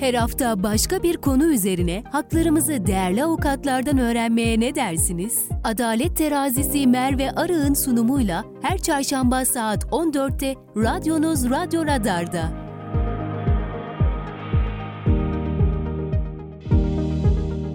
[0.00, 5.48] Her hafta başka bir konu üzerine haklarımızı değerli avukatlardan öğrenmeye ne dersiniz?
[5.64, 12.52] Adalet Terazisi Merve Arı'nın sunumuyla her çarşamba saat 14'te radyonuz Radyo Radar'da.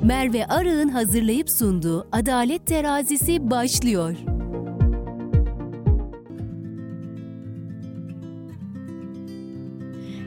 [0.04, 4.16] Merve Arı'nın hazırlayıp sunduğu Adalet Terazisi başlıyor.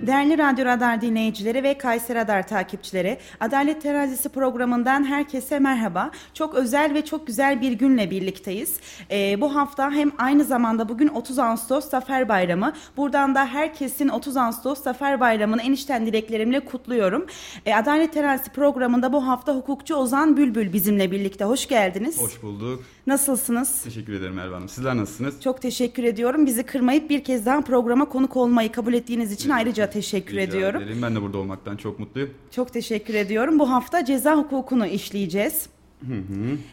[0.07, 6.11] Değerli Radyo Radar dinleyicileri ve Kayser Radar takipçileri, Adalet Terazisi programından herkese merhaba.
[6.35, 8.77] Çok özel ve çok güzel bir günle birlikteyiz.
[9.11, 12.73] Ee, bu hafta hem aynı zamanda bugün 30 Ağustos Zafer Bayramı.
[12.97, 17.27] Buradan da herkesin 30 Ağustos Zafer Bayramı'nı enişten dileklerimle kutluyorum.
[17.67, 21.45] Ee, Adalet Terazisi programında bu hafta hukukçu Ozan Bülbül bizimle birlikte.
[21.45, 22.21] Hoş geldiniz.
[22.21, 22.85] Hoş bulduk.
[23.07, 23.83] Nasılsınız?
[23.83, 24.69] Teşekkür ederim Merve Hanım.
[24.69, 25.41] Sizler nasılsınız?
[25.41, 26.47] Çok teşekkür ediyorum.
[26.47, 30.83] Bizi kırmayıp bir kez daha programa konuk olmayı kabul ettiğiniz için ayrıca teşekkür Rica ediyorum.
[30.83, 31.03] ederim.
[31.03, 32.31] Ben de burada olmaktan çok mutluyum.
[32.51, 33.59] Çok teşekkür ediyorum.
[33.59, 35.67] Bu hafta ceza hukukunu işleyeceğiz.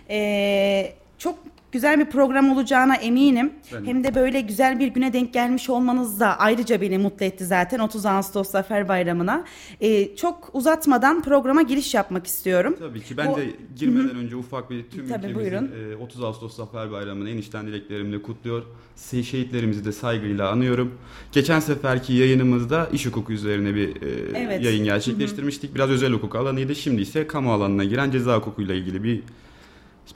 [0.10, 1.38] Ee, çok
[1.74, 3.54] güzel bir program olacağına eminim.
[3.74, 3.86] Ben.
[3.86, 7.80] Hem de böyle güzel bir güne denk gelmiş olmanız da ayrıca beni mutlu etti zaten
[7.80, 9.44] 30 Ağustos Zafer Bayramı'na.
[9.82, 12.76] Ee, çok uzatmadan programa giriş yapmak istiyorum.
[12.80, 16.56] Tabii ki ben O- de girmeden önce ufak bir tüm Tabii, ülkemizin e, 30 Ağustos
[16.56, 18.64] Zafer Bayramı'nı en içten dileklerimle kutluyor.
[19.12, 20.92] Şehitlerimizi de saygıyla anıyorum.
[21.32, 24.64] Geçen seferki yayınımızda iş hukuku üzerine bir e, Evet.
[24.64, 25.76] yayın gerçekleştirmiştik.
[25.76, 26.76] Biraz özel hukuk alanıydı.
[26.76, 29.24] Şimdi ise kamu alanına giren ceza hukukuyla ilgili bir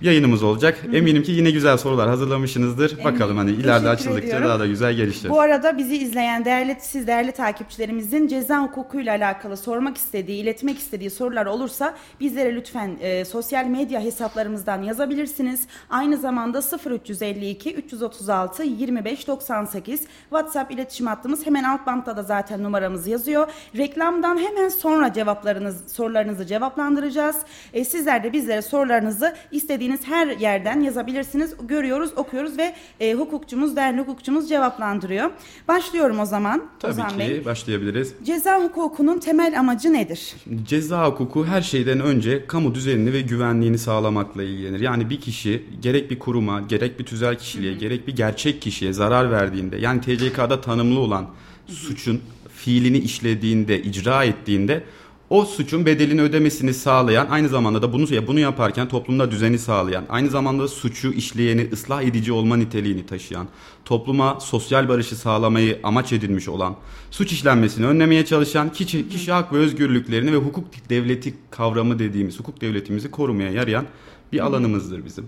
[0.01, 0.77] yayınımız olacak.
[0.93, 3.03] Eminim ki yine güzel sorular hazırlamışsınızdır.
[3.03, 4.47] Bakalım hani ileride açıldıkça ediyorum.
[4.49, 5.31] daha da güzel gelişecek.
[5.31, 11.09] Bu arada bizi izleyen değerli siz değerli takipçilerimizin ceza hukukuyla alakalı sormak istediği, iletmek istediği
[11.09, 15.67] sorular olursa bizlere lütfen e, sosyal medya hesaplarımızdan yazabilirsiniz.
[15.89, 23.07] Aynı zamanda 0352 336 25 98 WhatsApp iletişim hattımız hemen alt bantta da zaten numaramız
[23.07, 23.47] yazıyor.
[23.77, 27.35] Reklamdan hemen sonra cevaplarınız sorularınızı cevaplandıracağız.
[27.73, 31.53] E, sizler de bizlere sorularınızı istediğiniz her yerden yazabilirsiniz.
[31.67, 35.31] Görüyoruz, okuyoruz ve e, hukukçumuz, değerli hukukçumuz cevaplandırıyor.
[35.67, 37.45] Başlıyorum o zaman Tabii Ozan ki Bey.
[37.45, 38.13] başlayabiliriz.
[38.23, 40.35] Ceza hukukunun temel amacı nedir?
[40.67, 44.79] Ceza hukuku her şeyden önce kamu düzenini ve güvenliğini sağlamakla ilgilenir.
[44.79, 49.31] Yani bir kişi gerek bir kuruma, gerek bir tüzel kişiliğe, gerek bir gerçek kişiye zarar
[49.31, 51.27] verdiğinde, yani TCK'da tanımlı olan
[51.67, 52.21] suçun
[52.55, 54.83] fiilini işlediğinde, icra ettiğinde
[55.29, 60.05] o suçun bedelini ödemesini sağlayan, aynı zamanda da bunu ya bunu yaparken toplumda düzeni sağlayan,
[60.09, 63.47] aynı zamanda da suçu işleyeni ıslah edici olma niteliğini taşıyan,
[63.85, 66.75] topluma sosyal barışı sağlamayı amaç edinmiş olan,
[67.11, 72.61] suç işlenmesini önlemeye çalışan kişi, kişi hak ve özgürlüklerini ve hukuk devleti kavramı dediğimiz hukuk
[72.61, 73.85] devletimizi korumaya yarayan
[74.31, 75.25] bir alanımızdır bizim.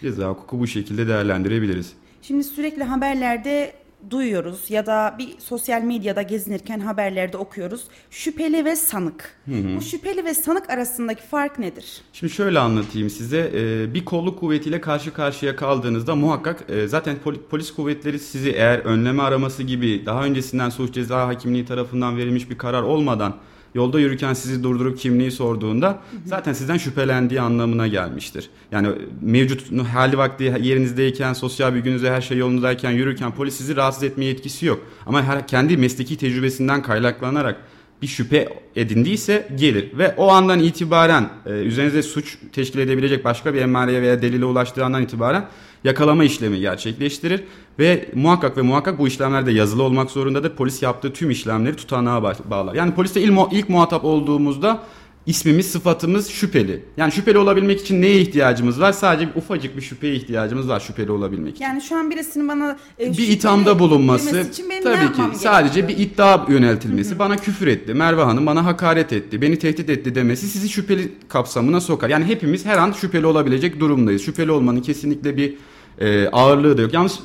[0.00, 1.92] Ceza hukuku bu şekilde değerlendirebiliriz.
[2.22, 7.84] Şimdi sürekli haberlerde duyuyoruz ya da bir sosyal medyada gezinirken haberlerde okuyoruz.
[8.10, 9.36] Şüpheli ve sanık.
[9.46, 12.00] Bu şüpheli ve sanık arasındaki fark nedir?
[12.12, 13.50] Şimdi şöyle anlatayım size.
[13.54, 18.78] Ee, Bir kolluk kuvvetiyle karşı karşıya kaldığınızda muhakkak e, zaten poli- polis kuvvetleri sizi eğer
[18.78, 23.36] önleme araması gibi daha öncesinden suç ceza hakimliği tarafından verilmiş bir karar olmadan
[23.74, 28.50] yolda yürürken sizi durdurup kimliği sorduğunda zaten sizden şüphelendiği anlamına gelmiştir.
[28.72, 28.88] Yani
[29.20, 34.24] mevcut hali vakti yerinizdeyken, sosyal bir gününüzde her şey yolundayken yürürken polis sizi rahatsız etmeye
[34.24, 34.80] yetkisi yok.
[35.06, 37.56] Ama her, kendi mesleki tecrübesinden kaynaklanarak
[38.02, 43.60] bir şüphe edindiyse gelir ve o andan itibaren e, üzerinize suç teşkil edebilecek başka bir
[43.60, 45.46] emmareye veya delile ulaştığı andan itibaren
[45.84, 47.44] yakalama işlemi gerçekleştirir
[47.78, 50.56] ve muhakkak ve muhakkak bu işlemler de yazılı olmak zorundadır.
[50.56, 52.74] Polis yaptığı tüm işlemleri tutanağa ba- bağlar.
[52.74, 54.82] Yani poliste ilk, mu- ilk muhatap olduğumuzda
[55.26, 56.84] ismimiz, sıfatımız şüpheli.
[56.96, 58.92] Yani şüpheli olabilmek için neye ihtiyacımız var?
[58.92, 62.76] Sadece bir ufacık bir şüpheye ihtiyacımız var şüpheli olabilmek için Yani şu an birisinin bana
[63.00, 66.10] e, bir ithamda bulunması için benim ne tabii ki yapmam sadece bir gerekiyor?
[66.10, 70.68] iddia yöneltilmesi bana küfür etti Merve Hanım bana hakaret etti beni tehdit etti demesi sizi
[70.68, 75.54] şüpheli kapsamına sokar yani hepimiz her an şüpheli olabilecek durumdayız şüpheli olmanın kesinlikle bir
[75.98, 77.18] e, ağırlığı da yok yalnız e,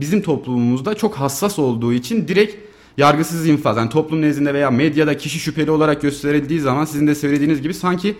[0.00, 2.56] bizim toplumumuzda çok hassas olduğu için direkt
[2.98, 7.62] yargısız infaz yani toplum nezdinde veya medyada kişi şüpheli olarak gösterildiği zaman sizin de söylediğiniz
[7.62, 8.16] gibi sanki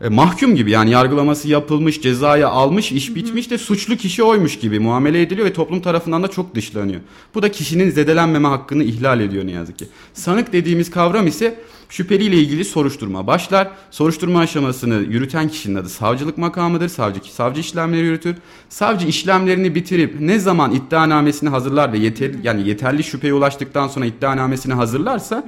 [0.00, 4.80] e, mahkum gibi yani yargılaması yapılmış, cezaya almış, iş bitmiş de suçlu kişi oymuş gibi
[4.80, 7.00] muamele ediliyor ve toplum tarafından da çok dışlanıyor.
[7.34, 9.86] Bu da kişinin zedelenmeme hakkını ihlal ediyor ne yazık ki.
[10.14, 13.68] Sanık dediğimiz kavram ise şüpheliyle ilgili soruşturma başlar.
[13.90, 16.88] Soruşturma aşamasını yürüten kişinin adı savcılık makamıdır.
[16.88, 18.36] Savcı savcı işlemleri yürütür.
[18.68, 24.74] Savcı işlemlerini bitirip ne zaman iddianamesini hazırlar ve yeter yani yeterli şüpheye ulaştıktan sonra iddianamesini
[24.74, 25.44] hazırlarsa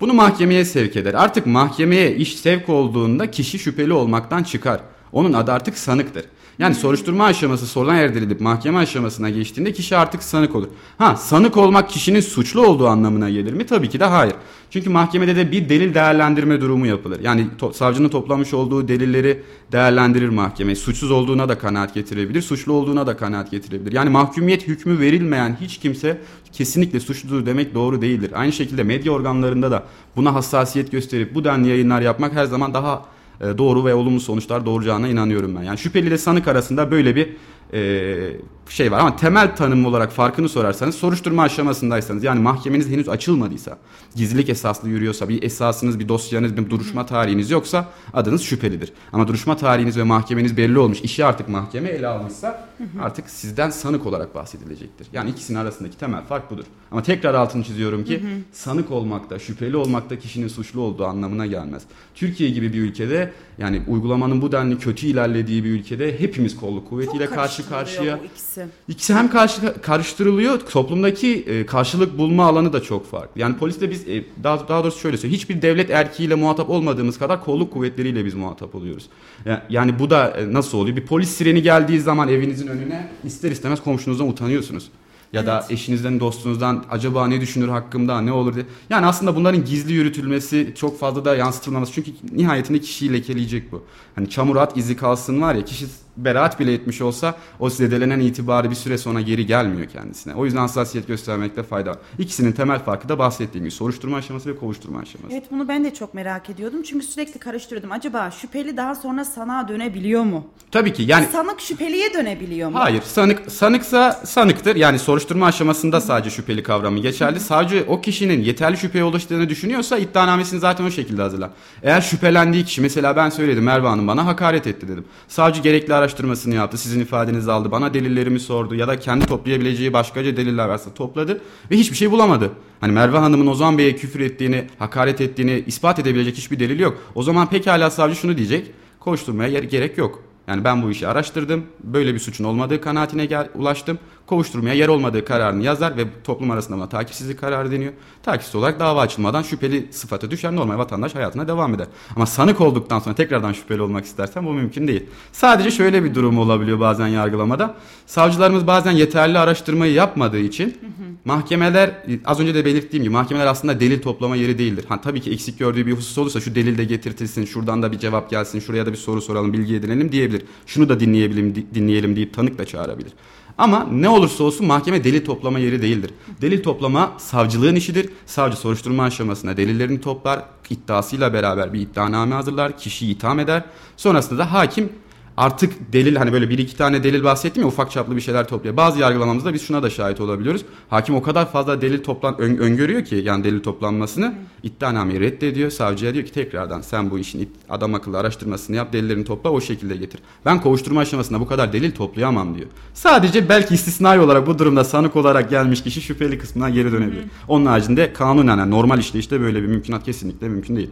[0.00, 1.14] bunu mahkemeye sevk eder.
[1.14, 4.80] Artık mahkemeye iş sevk olduğunda kişi şüpheli olmaktan çıkar.
[5.12, 6.24] Onun adı artık sanıktır.
[6.58, 10.68] Yani soruşturma aşaması sonuna erdirilip mahkeme aşamasına geçtiğinde kişi artık sanık olur.
[10.98, 13.66] Ha sanık olmak kişinin suçlu olduğu anlamına gelir mi?
[13.66, 14.34] Tabii ki de hayır.
[14.70, 17.20] Çünkü mahkemede de bir delil değerlendirme durumu yapılır.
[17.20, 20.74] Yani to- savcının toplamış olduğu delilleri değerlendirir mahkeme.
[20.74, 23.92] Suçsuz olduğuna da kanaat getirebilir, suçlu olduğuna da kanaat getirebilir.
[23.92, 26.20] Yani mahkumiyet hükmü verilmeyen hiç kimse
[26.52, 28.30] kesinlikle suçludur demek doğru değildir.
[28.34, 29.84] Aynı şekilde medya organlarında da
[30.16, 33.04] buna hassasiyet gösterip bu denli yayınlar yapmak her zaman daha
[33.40, 35.62] doğru ve olumlu sonuçlar doğuracağına inanıyorum ben.
[35.62, 37.36] Yani şüpheli ile sanık arasında böyle bir
[37.72, 38.32] e,
[38.72, 43.78] şey var ama temel tanım olarak farkını sorarsanız soruşturma aşamasındaysanız yani mahkemeniz henüz açılmadıysa
[44.14, 48.92] gizlilik esaslı yürüyorsa bir esasınız bir dosyanız bir duruşma tarihiniz yoksa adınız şüphelidir.
[49.12, 52.68] Ama duruşma tarihiniz ve mahkemeniz belli olmuş işi artık mahkeme ele almışsa
[53.00, 55.06] artık sizden sanık olarak bahsedilecektir.
[55.12, 56.64] Yani ikisinin arasındaki temel fark budur.
[56.90, 58.22] Ama tekrar altını çiziyorum ki
[58.52, 61.82] sanık olmakta şüpheli olmakta kişinin suçlu olduğu anlamına gelmez.
[62.14, 67.26] Türkiye gibi bir ülkede yani uygulamanın bu denli kötü ilerlediği bir ülkede hepimiz kolluk kuvvetiyle
[67.26, 68.66] Çok karşı karşıya bu ikisi.
[68.88, 73.40] İkisi hem karşı, karıştırılıyor, toplumdaki e, karşılık bulma alanı da çok farklı.
[73.40, 77.44] Yani poliste biz, e, daha, daha doğrusu şöyle söyleyeyim, hiçbir devlet erkeğiyle muhatap olmadığımız kadar
[77.44, 79.06] kolluk kuvvetleriyle biz muhatap oluyoruz.
[79.44, 80.96] Ya- Yani bu da e, nasıl oluyor?
[80.96, 84.88] Bir polis sireni geldiği zaman evinizin önüne ister istemez komşunuzdan utanıyorsunuz.
[85.32, 88.64] Ya da eşinizden, dostunuzdan acaba ne düşünür hakkımda, ne olur diye.
[88.90, 91.92] Yani aslında bunların gizli yürütülmesi, çok fazla da yansıtılmaması.
[91.92, 93.84] Çünkü nihayetinde kişiyi lekeleyecek bu.
[94.14, 95.86] Hani çamur at izi kalsın var ya, kişi
[96.24, 100.34] beraat bile etmiş olsa o zedelenen itibarı bir süre sonra geri gelmiyor kendisine.
[100.34, 101.98] O yüzden hassasiyet göstermekte fayda var.
[102.18, 105.32] İkisinin temel farkı da bahsettiğim gibi soruşturma aşaması ve kovuşturma aşaması.
[105.32, 106.82] Evet bunu ben de çok merak ediyordum.
[106.82, 107.92] Çünkü sürekli karıştırıyordum.
[107.92, 110.46] Acaba şüpheli daha sonra sanığa dönebiliyor mu?
[110.70, 112.78] Tabii ki yani Sanık şüpheliye dönebiliyor mu?
[112.78, 114.76] Hayır, sanık sanıksa sanıktır.
[114.76, 117.40] Yani soruşturma aşamasında sadece şüpheli kavramı geçerli.
[117.40, 121.50] Savcı o kişinin yeterli şüpheye ulaştığını düşünüyorsa iddianamesini zaten o şekilde hazırlar.
[121.82, 125.04] Eğer şüphelendiği kişi mesela ben söyledim Merve Hanım bana hakaret etti dedim.
[125.28, 130.36] Savcı gerekli araştırmasını yaptı, sizin ifadenizi aldı, bana delillerimi sordu ya da kendi toplayabileceği başkaca
[130.36, 131.40] deliller varsa topladı
[131.70, 132.50] ve hiçbir şey bulamadı.
[132.80, 136.98] Hani Merve Hanım'ın Ozan Bey'e küfür ettiğini, hakaret ettiğini ispat edebilecek hiçbir delil yok.
[137.14, 138.70] O zaman pekala savcı şunu diyecek.
[139.00, 140.22] Koşturmaya gerek yok.
[140.46, 141.64] Yani ben bu işi araştırdım.
[141.84, 143.98] Böyle bir suçun olmadığı kanaatine gel, ulaştım.
[144.28, 147.92] Kovuşturmaya yer olmadığı kararını yazar ve toplum arasında buna takipsizlik kararı deniyor.
[148.22, 150.56] Takipsiz olarak dava açılmadan şüpheli sıfatı düşer.
[150.56, 151.86] Normal vatandaş hayatına devam eder.
[152.16, 155.04] Ama sanık olduktan sonra tekrardan şüpheli olmak istersen bu mümkün değil.
[155.32, 157.74] Sadece şöyle bir durum olabiliyor bazen yargılamada.
[158.06, 160.78] Savcılarımız bazen yeterli araştırmayı yapmadığı için
[161.24, 161.90] mahkemeler
[162.24, 164.84] az önce de belirttiğim gibi mahkemeler aslında delil toplama yeri değildir.
[164.88, 167.98] Ha, tabii ki eksik gördüğü bir husus olursa şu delil de getirtilsin, şuradan da bir
[167.98, 170.42] cevap gelsin, şuraya da bir soru soralım, bilgi edinelim diyebilir.
[170.66, 173.12] Şunu da dinleyebilim, di- dinleyelim deyip tanık da çağırabilir.
[173.58, 176.10] Ama ne olursa olsun mahkeme delil toplama yeri değildir.
[176.40, 178.10] Delil toplama savcılığın işidir.
[178.26, 183.62] Savcı soruşturma aşamasında delillerini toplar, iddiasıyla beraber bir iddianame hazırlar, kişiyi itham eder.
[183.96, 184.92] Sonrasında da hakim
[185.38, 188.76] artık delil hani böyle bir iki tane delil bahsettim ya ufak çaplı bir şeyler topluyor.
[188.76, 190.62] Bazı yargılamamızda biz şuna da şahit olabiliyoruz.
[190.90, 195.70] Hakim o kadar fazla delil toplan ön- öngörüyor ki yani delil toplanmasını iddianameyi reddediyor.
[195.70, 199.96] Savcıya diyor ki tekrardan sen bu işin adam akıllı araştırmasını yap delillerini topla o şekilde
[199.96, 200.20] getir.
[200.44, 202.66] Ben kovuşturma aşamasında bu kadar delil toplayamam diyor.
[202.94, 207.24] Sadece belki istisnai olarak bu durumda sanık olarak gelmiş kişi şüpheli kısmına geri dönebilir.
[207.48, 210.90] Onun haricinde kanunen yani normal işleyişte böyle bir mümkünat kesinlikle mümkün değil.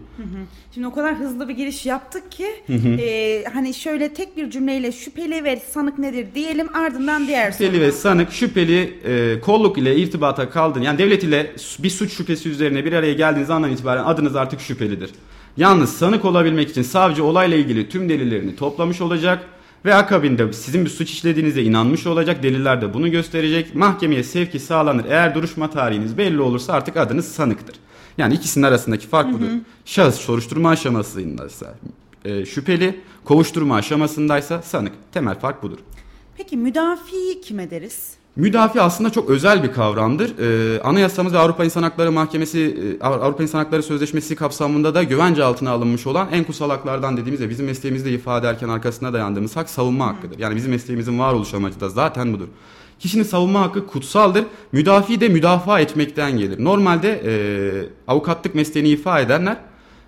[0.74, 2.46] Şimdi o kadar hızlı bir giriş yaptık ki
[3.00, 7.86] e, hani şöyle tek bir cümleyle şüpheli ve sanık nedir diyelim ardından diğer Şüpheli sorular.
[7.86, 10.80] ve sanık şüpheli e, kolluk ile irtibata kaldın.
[10.82, 15.10] Yani devlet ile bir suç şüphesi üzerine bir araya geldiğiniz andan itibaren adınız artık şüphelidir.
[15.56, 19.44] Yalnız sanık olabilmek için savcı olayla ilgili tüm delillerini toplamış olacak
[19.84, 22.42] ve akabinde sizin bir suç işlediğinize inanmış olacak.
[22.42, 23.74] Deliller de bunu gösterecek.
[23.74, 25.04] Mahkemeye sevki sağlanır.
[25.08, 27.76] Eğer duruşma tarihiniz belli olursa artık adınız sanıktır.
[28.18, 29.46] Yani ikisinin arasındaki fark budur.
[29.84, 31.74] Şahıs soruşturma aşamasındaysa
[32.26, 34.92] e, şüpheli, kovuşturma aşamasındaysa sanık.
[35.12, 35.78] Temel fark budur.
[36.36, 38.16] Peki müdafi kime deriz?
[38.36, 40.38] Müdafi aslında çok özel bir kavramdır.
[40.38, 45.44] Ee, anayasamız ve Avrupa İnsan Hakları Mahkemesi, e, Avrupa İnsan Hakları Sözleşmesi kapsamında da güvence
[45.44, 49.70] altına alınmış olan en kutsal haklardan dediğimiz ve bizim mesleğimizde ifade ederken arkasına dayandığımız hak
[49.70, 50.38] savunma hakkıdır.
[50.38, 52.48] Yani bizim mesleğimizin varoluş amacı da zaten budur.
[52.98, 54.44] Kişinin savunma hakkı kutsaldır.
[54.72, 56.64] Müdafi de müdafaa etmekten gelir.
[56.64, 57.32] Normalde e,
[58.08, 59.56] avukatlık mesleğini ifade edenler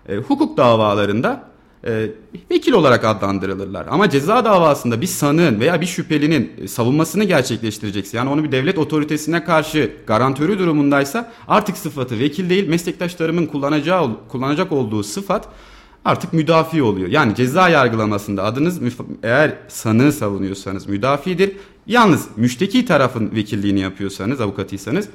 [0.08, 1.48] e, hukuk davalarında
[1.87, 2.11] e,
[2.50, 3.87] vekil olarak adlandırılırlar.
[3.90, 8.78] Ama ceza davasında bir sanığın veya bir şüphelinin e, savunmasını gerçekleştirecekse yani onu bir devlet
[8.78, 15.49] otoritesine karşı garantörü durumundaysa artık sıfatı vekil değil meslektaşlarımın kullanacağı kullanacak olduğu sıfat
[16.04, 17.08] artık müdafi oluyor.
[17.08, 18.80] Yani ceza yargılamasında adınız
[19.23, 21.52] eğer sanığı savunuyorsanız müdafidir.
[21.87, 25.08] Yalnız müşteki tarafın vekilliğini yapıyorsanız avukatıysanız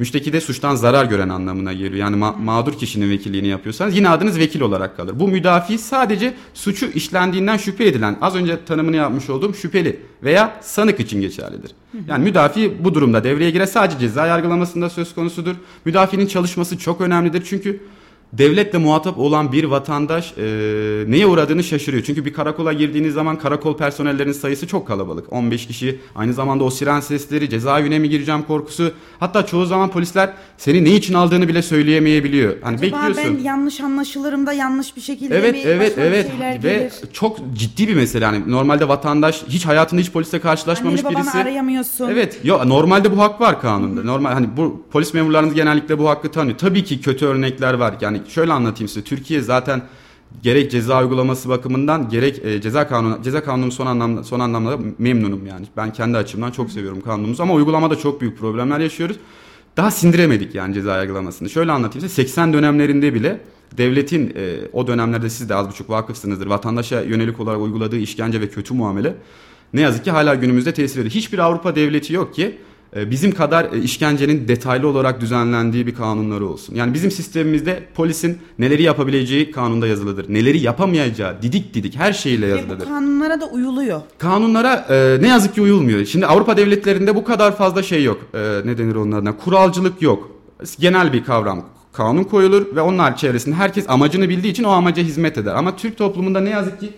[0.00, 1.92] Müşteki de suçtan zarar gören anlamına geliyor.
[1.94, 5.20] Yani ma- mağdur kişinin vekilliğini yapıyorsanız yine adınız vekil olarak kalır.
[5.20, 11.00] Bu müdafi sadece suçu işlendiğinden şüphe edilen az önce tanımını yapmış olduğum şüpheli veya sanık
[11.00, 11.70] için geçerlidir.
[12.08, 15.54] Yani müdafi bu durumda devreye girer sadece ceza yargılamasında söz konusudur.
[15.84, 17.80] Müdafinin çalışması çok önemlidir çünkü
[18.32, 20.42] devletle muhatap olan bir vatandaş e,
[21.08, 22.02] neye uğradığını şaşırıyor.
[22.04, 25.32] Çünkü bir karakola girdiğiniz zaman karakol personellerinin sayısı çok kalabalık.
[25.32, 28.92] 15 kişi aynı zamanda o siren sesleri cezaevine mi gireceğim korkusu.
[29.20, 32.54] Hatta çoğu zaman polisler seni ne için aldığını bile söyleyemeyebiliyor.
[32.62, 33.36] Hani Acaba bekliyorsun.
[33.38, 36.30] ben yanlış anlaşılırım da yanlış bir şekilde Evet mi evet bir evet
[36.64, 36.92] ve gelir?
[37.12, 41.38] çok ciddi bir mesele yani normalde vatandaş hiç hayatında hiç polisle karşılaşmamış Anneni birisi.
[41.38, 42.08] arayamıyorsun.
[42.10, 42.40] Evet.
[42.44, 44.04] Yo normalde bu hak var kanunda.
[44.04, 46.58] Normal hani bu polis memurlarımız genellikle bu hakkı tanıyor.
[46.58, 47.94] Tabii ki kötü örnekler var.
[48.00, 49.04] Yani şöyle anlatayım size.
[49.04, 49.82] Türkiye zaten
[50.42, 55.46] gerek ceza uygulaması bakımından gerek e, ceza kanunu ceza kanunu son anlamda son anlamda memnunum
[55.46, 55.66] yani.
[55.76, 59.16] Ben kendi açımdan çok seviyorum kanunumuzu ama uygulamada çok büyük problemler yaşıyoruz.
[59.76, 61.50] Daha sindiremedik yani ceza yargılamasını.
[61.50, 63.40] Şöyle anlatayım size 80 dönemlerinde bile
[63.76, 66.46] devletin e, o dönemlerde siz de az buçuk vakıfsınızdır.
[66.46, 69.14] Vatandaşa yönelik olarak uyguladığı işkence ve kötü muamele
[69.74, 71.14] ne yazık ki hala günümüzde tesir ediyor.
[71.14, 72.58] Hiçbir Avrupa devleti yok ki
[72.96, 76.74] bizim kadar e, işkencenin detaylı olarak düzenlendiği bir kanunları olsun.
[76.74, 80.26] Yani bizim sistemimizde polisin neleri yapabileceği kanunda yazılıdır.
[80.34, 82.86] Neleri yapamayacağı didik didik her şeyle Ve bu yazılıdır.
[82.86, 84.00] kanunlara da uyuluyor.
[84.18, 86.04] Kanunlara e, ne yazık ki uyulmuyor.
[86.04, 88.20] Şimdi Avrupa devletlerinde bu kadar fazla şey yok.
[88.34, 89.36] E, ne denir adına?
[89.36, 90.30] Kuralcılık yok.
[90.78, 91.64] Genel bir kavram.
[91.92, 95.54] Kanun koyulur ve onlar çevresinde herkes amacını bildiği için o amaca hizmet eder.
[95.54, 96.90] Ama Türk toplumunda ne yazık ki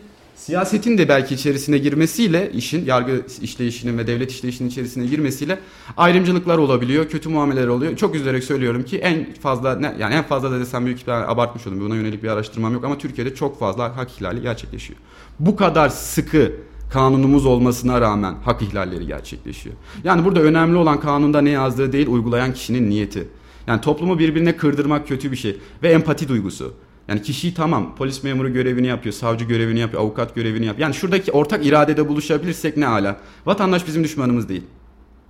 [0.46, 5.58] siyasetin de belki içerisine girmesiyle işin yargı işleyişinin ve devlet işleyişinin içerisine girmesiyle
[5.96, 7.96] ayrımcılıklar olabiliyor, kötü muameleler oluyor.
[7.96, 11.80] Çok üzülerek söylüyorum ki en fazla yani en fazla da desem büyük ihtimalle abartmış oldum.
[11.80, 14.98] Buna yönelik bir araştırmam yok ama Türkiye'de çok fazla hak ihlali gerçekleşiyor.
[15.40, 16.52] Bu kadar sıkı
[16.92, 19.76] kanunumuz olmasına rağmen hak ihlalleri gerçekleşiyor.
[20.04, 23.28] Yani burada önemli olan kanunda ne yazdığı değil, uygulayan kişinin niyeti.
[23.66, 26.74] Yani toplumu birbirine kırdırmak kötü bir şey ve empati duygusu.
[27.08, 30.88] Yani kişiyi tamam polis memuru görevini yapıyor, savcı görevini yapıyor, avukat görevini yapıyor.
[30.88, 33.16] Yani şuradaki ortak iradede buluşabilirsek ne ala.
[33.46, 34.62] Vatandaş bizim düşmanımız değil.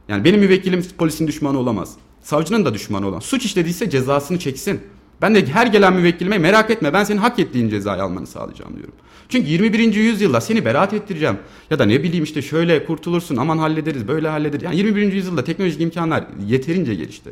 [0.09, 1.95] Yani benim müvekkilim polisin düşmanı olamaz.
[2.23, 3.25] Savcının da düşmanı olamaz.
[3.25, 4.81] Suç işlediyse cezasını çeksin.
[5.23, 8.95] Ben de her gelen müvekkilime merak etme ben senin hak ettiğin cezayı almanı sağlayacağım diyorum.
[9.29, 9.95] Çünkü 21.
[9.95, 11.39] yüzyılda seni beraat ettireceğim.
[11.71, 14.63] Ya da ne bileyim işte şöyle kurtulursun aman hallederiz böyle hallederiz.
[14.63, 15.13] Yani 21.
[15.13, 17.31] yüzyılda teknolojik imkanlar yeterince gelişti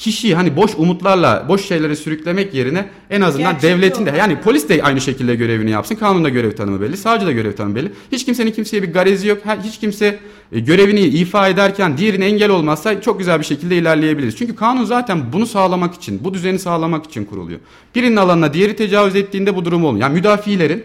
[0.00, 4.68] kişiyi hani boş umutlarla boş şeylere sürüklemek yerine en azından Gerçekçi devletin de yani polis
[4.68, 5.94] de aynı şekilde görevini yapsın.
[5.94, 7.92] Kanunda görev tanımı belli, savcı da görev tanımı belli.
[8.12, 9.38] Hiç kimsenin kimseye bir garezi yok.
[9.64, 10.18] Hiç kimse
[10.52, 14.36] e, görevini ifa ederken diğerine engel olmazsa çok güzel bir şekilde ilerleyebiliriz.
[14.36, 17.60] Çünkü kanun zaten bunu sağlamak için, bu düzeni sağlamak için kuruluyor.
[17.94, 20.02] Birinin alanına diğeri tecavüz ettiğinde bu durum olmuyor.
[20.02, 20.84] Yani müdafilerin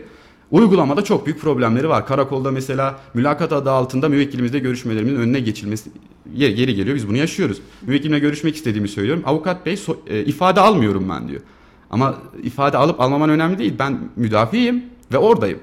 [0.52, 2.08] Uygulamada çok büyük problemleri var.
[2.08, 5.90] Karakolda mesela mülakat adı altında müvekkilimizle görüşmelerimin önüne geçilmesi
[6.36, 6.96] yeri, geliyor.
[6.96, 7.62] Biz bunu yaşıyoruz.
[7.82, 9.24] Müvekkilimle görüşmek istediğimi söylüyorum.
[9.26, 11.42] Avukat bey so- e, ifade almıyorum ben diyor.
[11.90, 13.74] Ama ifade alıp almaman önemli değil.
[13.80, 14.84] Ben müdafiyim
[15.14, 15.60] ve oradayım.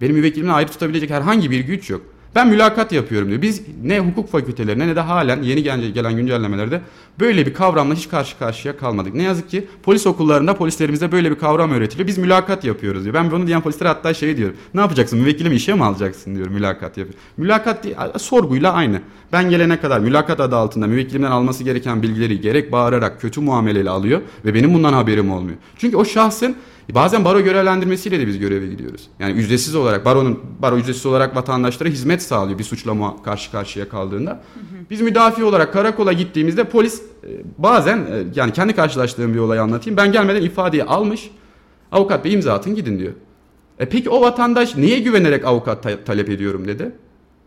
[0.00, 2.02] Benim müvekkilimle ayrı tutabilecek herhangi bir güç yok.
[2.34, 3.42] Ben mülakat yapıyorum diyor.
[3.42, 5.62] Biz ne hukuk fakültelerine ne de halen yeni
[5.92, 6.80] gelen, güncellemelerde
[7.20, 9.14] böyle bir kavramla hiç karşı karşıya kalmadık.
[9.14, 12.08] Ne yazık ki polis okullarında polislerimize böyle bir kavram öğretiliyor.
[12.08, 13.14] Biz mülakat yapıyoruz diyor.
[13.14, 14.56] Ben bunu diyen polislere hatta şey diyorum.
[14.74, 15.18] Ne yapacaksın?
[15.18, 17.18] Müvekkilimi işe mi alacaksın diyor mülakat yapıyor.
[17.36, 19.00] Mülakat değil, sorguyla aynı.
[19.32, 24.20] Ben gelene kadar mülakat adı altında müvekkilimden alması gereken bilgileri gerek bağırarak kötü muameleyle alıyor
[24.44, 25.56] ve benim bundan haberim olmuyor.
[25.78, 26.56] Çünkü o şahsın
[26.94, 29.08] Bazen baro görevlendirmesiyle de biz göreve gidiyoruz.
[29.18, 33.88] Yani ücretsiz olarak baronun baro ücretsiz olarak vatandaşlara hizmet sağlıyor bir suçla muha- karşı karşıya
[33.88, 34.42] kaldığında.
[34.90, 39.96] Biz müdafi olarak karakola gittiğimizde polis e, bazen e, yani kendi karşılaştığım bir olayı anlatayım.
[39.96, 41.30] Ben gelmeden ifadeyi almış.
[41.92, 43.12] Avukat bey imza atın gidin diyor.
[43.78, 46.92] E peki o vatandaş niye güvenerek avukat ta- talep ediyorum dedi?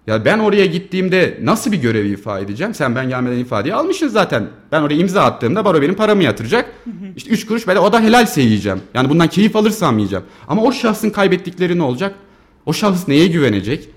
[0.07, 2.73] Ya ben oraya gittiğimde nasıl bir görevi ifade edeceğim?
[2.73, 4.47] Sen ben gelmeden ifadeyi almışsın zaten.
[4.71, 6.73] Ben oraya imza attığımda baro benim paramı yatıracak.
[7.15, 8.81] İşte 3 kuruş böyle o da helalse yiyeceğim.
[8.93, 10.25] Yani bundan keyif alırsam yiyeceğim.
[10.47, 12.15] Ama o şahsın kaybettikleri ne olacak?
[12.65, 13.89] O şahıs neye güvenecek?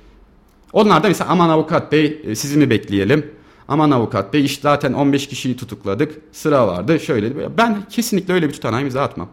[0.72, 3.30] Onlar da mesela aman avukat bey e, sizi mi bekleyelim?
[3.68, 6.12] Aman avukat bey işte zaten 15 kişiyi tutukladık.
[6.32, 7.56] Sıra vardı şöyle.
[7.58, 9.28] Ben kesinlikle öyle bir tutanağı imza atmam.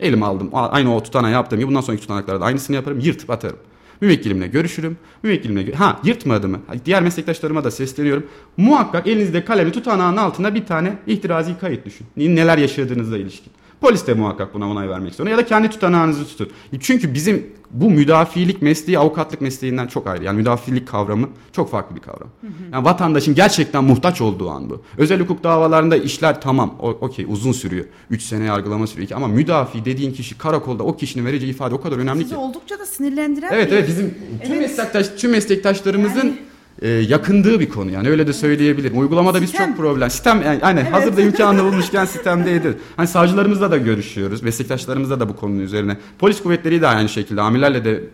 [0.00, 0.50] Elime aldım.
[0.52, 3.00] Aynı o tutanağı yaptığım gibi bundan sonraki tutanaklarda aynısını yaparım.
[3.00, 3.56] Yırtıp atarım.
[4.00, 4.96] Müvekkilimle görüşürüm.
[5.22, 6.60] Müvekkilimle ha yırtmadı mı?
[6.84, 8.26] Diğer meslektaşlarıma da sesleniyorum.
[8.56, 12.06] Muhakkak elinizde kalemi tutanağın altına bir tane ihtirazi kayıt düşün.
[12.16, 13.52] Neler yaşadığınızla ilişkin.
[13.80, 16.48] Polis de muhakkak buna onay vermek zorunda ya da kendi tutanağınızı tutun.
[16.80, 20.24] Çünkü bizim bu müdafilik mesleği avukatlık mesleğinden çok ayrı.
[20.24, 22.28] Yani müdafilik kavramı çok farklı bir kavram.
[22.72, 24.82] Yani vatandaşın gerçekten muhtaç olduğu an bu.
[24.98, 27.84] Özel hukuk davalarında işler tamam okey uzun sürüyor.
[28.10, 31.96] 3 sene yargılama sürüyor ama müdafi dediğin kişi karakolda o kişinin vereceği ifade o kadar
[31.98, 32.40] önemli Sizi ki.
[32.40, 34.60] oldukça da sinirlendiren Evet bir- evet bizim tüm Evet.
[34.60, 36.36] meslektaş tüm meslektaşlarımızın
[36.82, 39.00] e, yakındığı bir konu yani öyle de söyleyebilirim.
[39.00, 40.10] Uygulamada biz çok problem.
[40.10, 40.92] Sistem yani, yani evet.
[40.92, 42.78] hazırda imkanı bulmuşken sistemdeydi.
[42.96, 44.42] Hani savcılarımızla da görüşüyoruz.
[44.42, 45.96] Meslektaşlarımızla da bu konunun üzerine.
[46.18, 48.04] Polis kuvvetleri de aynı şekilde amirlerle de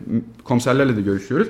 [0.45, 1.49] komiserlerle de görüşüyoruz.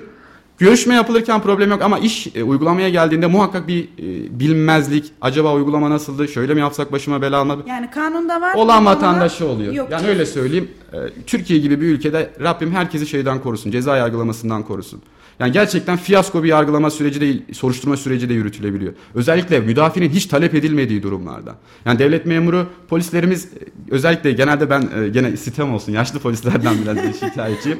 [0.59, 5.13] Görüşme yapılırken problem yok ama iş e, uygulamaya geldiğinde muhakkak bir e, bilinmezlik.
[5.21, 6.29] Acaba uygulama nasıldı?
[6.29, 7.63] Şöyle mi yapsak başıma bela almadı?
[7.67, 8.55] Yani kanunda var.
[8.55, 9.73] Olan vatandaşı oluyor.
[9.73, 9.89] Yok.
[9.91, 10.71] Yani öyle söyleyeyim.
[10.93, 13.71] E, Türkiye gibi bir ülkede Rabbim herkesi şeyden korusun.
[13.71, 15.03] Ceza yargılamasından korusun.
[15.39, 18.93] Yani gerçekten fiyasko bir yargılama süreci değil, soruşturma süreci de yürütülebiliyor.
[19.15, 21.55] Özellikle müdafinin hiç talep edilmediği durumlarda.
[21.85, 23.49] Yani devlet memuru, polislerimiz e,
[23.91, 27.79] özellikle genelde ben e, gene sitem olsun yaşlı polislerden biraz şikayetçiyim.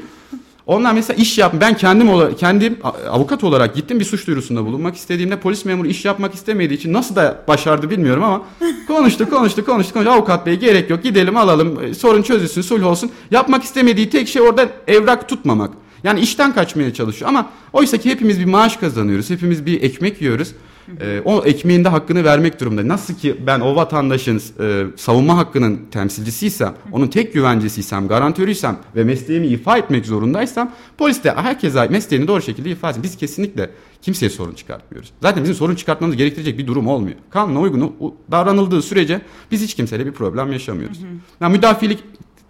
[0.67, 2.79] Onlar mesela iş yap ben kendim olarak kendim
[3.11, 7.17] avukat olarak gittim bir suç duyurusunda bulunmak istediğimde polis memuru iş yapmak istemediği için nasıl
[7.17, 8.43] da başardı bilmiyorum ama
[8.87, 13.11] konuştu konuştu konuştu konuştu avukat bey gerek yok gidelim alalım e, sorun çözülsün sulh olsun
[13.31, 15.84] yapmak istemediği tek şey orada evrak tutmamak.
[16.05, 19.31] Yani işten kaçmaya çalışıyor ama oysa ki hepimiz bir maaş kazanıyoruz.
[19.31, 20.55] Hepimiz bir ekmek yiyoruz.
[21.01, 22.89] E, o ekmeğin de hakkını vermek durumunda.
[22.89, 29.47] Nasıl ki ben o vatandaşın e, savunma hakkının temsilcisiysem, onun tek güvencesiysem, garantörüysem ve mesleğimi
[29.47, 33.03] ifa etmek zorundaysam polis de herkese mesleğini doğru şekilde ifa etsin.
[33.03, 33.71] Biz kesinlikle
[34.03, 35.13] kimseye sorun çıkartmıyoruz.
[35.23, 37.17] Zaten bizim sorun çıkartmamız gerektirecek bir durum olmuyor.
[37.31, 37.95] Kanuna uygun
[38.31, 39.21] davranıldığı sürece
[39.51, 40.99] biz hiç kimseyle bir problem yaşamıyoruz.
[40.99, 41.09] Hı hı.
[41.41, 41.99] Yani müdafilik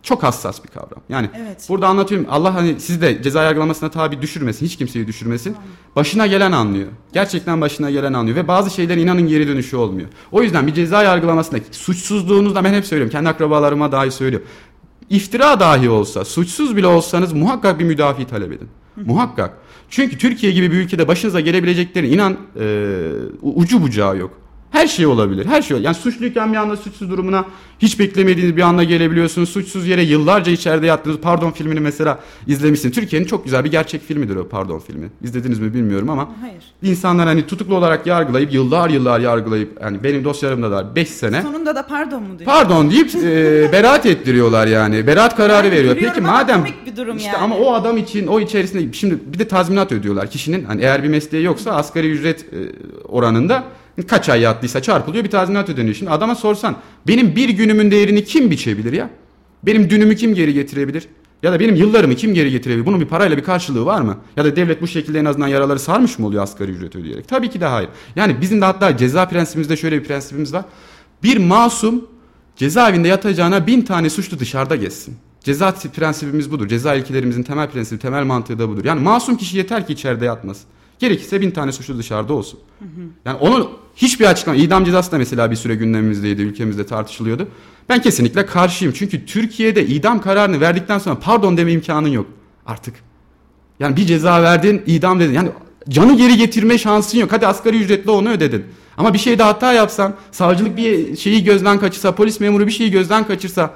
[0.04, 1.02] çok hassas bir kavram.
[1.08, 1.66] Yani evet.
[1.68, 5.56] burada anlatıyorum Allah hani sizi de ceza yargılamasına tabi düşürmesin, hiç kimseyi düşürmesin.
[5.96, 6.88] Başına gelen anlıyor.
[7.12, 10.08] Gerçekten başına gelen anlıyor ve bazı şeyler inanın geri dönüşü olmuyor.
[10.32, 13.12] O yüzden bir ceza yargılamasında suçsuzluğunuzda ben hep söylüyorum.
[13.12, 14.48] Kendi akrabalarıma dahi söylüyorum.
[15.10, 18.68] İftira dahi olsa, suçsuz bile olsanız muhakkak bir müdafi talep edin.
[18.96, 19.58] Muhakkak.
[19.90, 22.66] Çünkü Türkiye gibi bir ülkede başınıza gelebilecekleri inan e,
[23.42, 24.43] ucu bucağı yok.
[24.74, 25.46] Her şey olabilir.
[25.46, 25.78] Her şey.
[25.78, 27.44] Yani suçluyken bir anda suçsuz durumuna
[27.78, 29.48] hiç beklemediğiniz bir anda gelebiliyorsunuz.
[29.48, 31.16] Suçsuz yere yıllarca içeride yattınız.
[31.22, 32.90] Pardon filmini mesela izlemişsin.
[32.90, 35.10] Türkiye'nin çok güzel bir gerçek filmidir o Pardon filmi.
[35.22, 36.28] İzlediniz mi bilmiyorum ama.
[36.40, 36.64] Hayır.
[36.82, 41.42] İnsanlar hani tutuklu olarak yargılayıp yıllar yıllar yargılayıp yani benim dosyalarımda da 5 sene.
[41.42, 42.50] Sonunda da pardon mu diyor?
[42.50, 45.06] Pardon deyip e, beraat ettiriyorlar yani.
[45.06, 45.96] Beraat kararı yani veriyor.
[46.00, 47.38] Peki madem bir durum işte yani.
[47.38, 50.30] ama o adam için o içerisinde şimdi bir de tazminat ödüyorlar.
[50.30, 52.58] Kişinin hani eğer bir mesleği yoksa asgari ücret e,
[53.04, 53.64] oranında
[54.02, 55.94] kaç ay yattıysa çarpılıyor bir tazminat ödeniyor.
[55.94, 59.10] Şimdi adama sorsan benim bir günümün değerini kim biçebilir ya?
[59.62, 61.08] Benim dünümü kim geri getirebilir?
[61.42, 62.86] Ya da benim yıllarımı kim geri getirebilir?
[62.86, 64.18] Bunun bir parayla bir karşılığı var mı?
[64.36, 67.28] Ya da devlet bu şekilde en azından yaraları sarmış mı oluyor asgari ücret ödeyerek?
[67.28, 67.88] Tabii ki de hayır.
[68.16, 70.64] Yani bizim de hatta ceza prensibimizde şöyle bir prensibimiz var.
[71.22, 72.08] Bir masum
[72.56, 75.16] cezaevinde yatacağına bin tane suçlu dışarıda geçsin.
[75.40, 76.68] Ceza prensibimiz budur.
[76.68, 78.84] Ceza ilkelerimizin temel prensibi, temel mantığı da budur.
[78.84, 80.64] Yani masum kişi yeter ki içeride yatmasın.
[81.04, 82.60] Gerekirse bin tane suçlu dışarıda olsun.
[82.78, 82.88] Hı hı.
[83.24, 87.48] Yani onun hiçbir açıklama, idam cezası da mesela bir süre gündemimizdeydi, ülkemizde tartışılıyordu.
[87.88, 88.94] Ben kesinlikle karşıyım.
[88.96, 92.26] Çünkü Türkiye'de idam kararını verdikten sonra pardon deme imkanın yok
[92.66, 92.94] artık.
[93.80, 95.32] Yani bir ceza verdin, idam dedin.
[95.32, 95.48] Yani
[95.88, 97.32] canı geri getirme şansın yok.
[97.32, 98.64] Hadi asgari ücretle onu ödedin.
[98.96, 103.26] Ama bir şeyde hata yapsan, savcılık bir şeyi gözden kaçırsa, polis memuru bir şeyi gözden
[103.26, 103.74] kaçırsa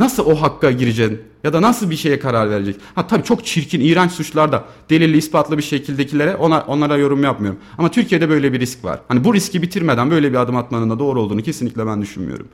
[0.00, 1.20] Nasıl o hakka gireceksin?
[1.44, 2.76] Ya da nasıl bir şeye karar verecek?
[2.94, 7.60] Ha tabii çok çirkin, iğrenç suçlar da delilli, ispatlı bir şekildekilere ona, onlara yorum yapmıyorum.
[7.78, 9.00] Ama Türkiye'de böyle bir risk var.
[9.08, 12.48] Hani bu riski bitirmeden böyle bir adım atmanın da doğru olduğunu kesinlikle ben düşünmüyorum.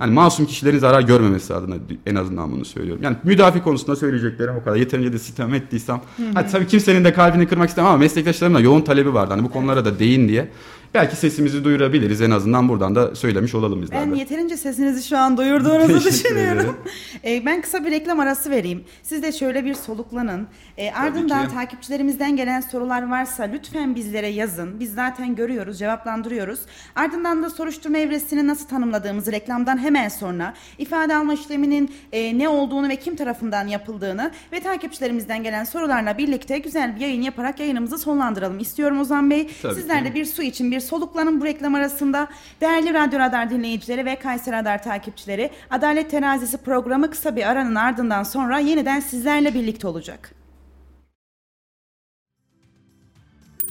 [0.00, 1.74] Yani masum kişilerin zarar görmemesi adına
[2.06, 3.02] en azından bunu söylüyorum.
[3.02, 4.76] Yani müdafi konusunda söyleyeceklerim o kadar.
[4.76, 6.00] Yeterince de sitem ettiysem.
[6.34, 9.34] Hadi tabii kimsenin de kalbini kırmak istemem ama meslektaşlarımla yoğun talebi vardı.
[9.34, 10.48] Hani bu konulara da değin diye.
[10.94, 15.36] Belki sesimizi duyurabiliriz en azından buradan da söylemiş olalım bizler Ben yeterince sesinizi şu an
[15.36, 16.76] duyurduğunuzu düşünüyorum.
[17.24, 18.84] ee, ben kısa bir reklam arası vereyim.
[19.02, 20.46] Siz de şöyle bir soluklanın.
[20.78, 21.54] Ee, ardından ki.
[21.54, 24.80] takipçilerimizden gelen sorular varsa lütfen bizlere yazın.
[24.80, 26.60] Biz zaten görüyoruz, cevaplandırıyoruz.
[26.94, 32.88] Ardından da soruşturma evresini nasıl tanımladığımızı reklamdan hemen sonra ifade alma işleminin e, ne olduğunu
[32.88, 38.58] ve kim tarafından yapıldığını ve takipçilerimizden gelen sorularla birlikte güzel bir yayın yaparak yayınımızı sonlandıralım
[38.58, 39.48] istiyorum Ozan Bey.
[39.62, 42.28] Tabii Sizler de bir su için bir soluklanın bu reklam arasında.
[42.60, 48.22] Değerli Radyo Radar dinleyicileri ve Kayseri Radar takipçileri Adalet Terazisi programı kısa bir aranın ardından
[48.22, 50.34] sonra yeniden sizlerle birlikte olacak.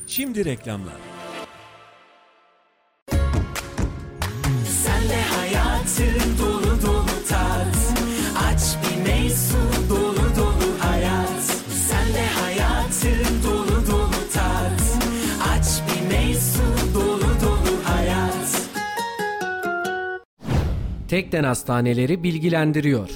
[0.08, 0.96] Şimdi reklamlar.
[4.66, 6.71] Sen de hayatın dolu
[21.12, 23.10] Tekden Hastaneleri bilgilendiriyor.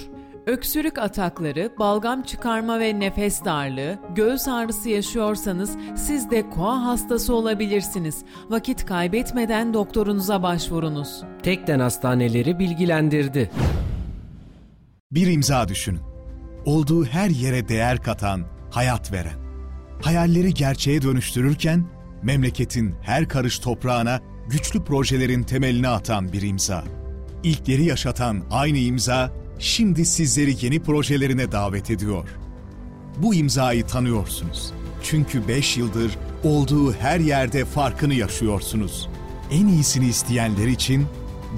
[0.46, 8.24] Öksürük atakları, balgam çıkarma ve nefes darlığı, göğüs ağrısı yaşıyorsanız siz de koa hastası olabilirsiniz.
[8.50, 11.24] Vakit kaybetmeden doktorunuza başvurunuz.
[11.44, 13.52] Tekden Hastaneleri bilgilendirdi.
[15.12, 16.02] Bir imza düşünün.
[16.66, 19.40] Olduğu her yere değer katan, hayat veren.
[20.02, 21.86] Hayalleri gerçeğe dönüştürürken
[22.24, 26.84] memleketin her karış toprağına güçlü projelerin temelini atan bir imza.
[27.46, 32.30] İlkleri yaşatan aynı imza, şimdi sizleri yeni projelerine davet ediyor.
[33.18, 34.74] Bu imzayı tanıyorsunuz.
[35.04, 39.10] Çünkü 5 yıldır olduğu her yerde farkını yaşıyorsunuz.
[39.52, 41.06] En iyisini isteyenler için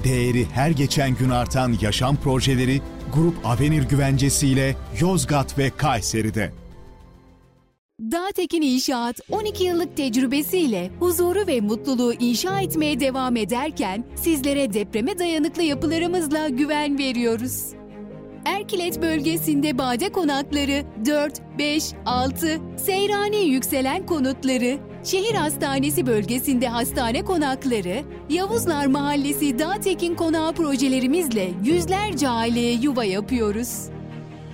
[0.04, 2.80] değeri her geçen gün artan yaşam projeleri
[3.14, 6.52] Grup Avenir güvencesiyle Yozgat ve Kayseri'de.
[8.00, 15.62] Dağtekin İnşaat 12 yıllık tecrübesiyle huzuru ve mutluluğu inşa etmeye devam ederken sizlere depreme dayanıklı
[15.62, 17.64] yapılarımızla güven veriyoruz.
[18.44, 28.02] Erkilet bölgesinde bade konakları 4, 5, 6, Seyrani yükselen konutları, şehir hastanesi bölgesinde hastane konakları,
[28.30, 33.88] Yavuzlar Mahallesi Dağtekin Konağı projelerimizle yüzlerce aileye yuva yapıyoruz.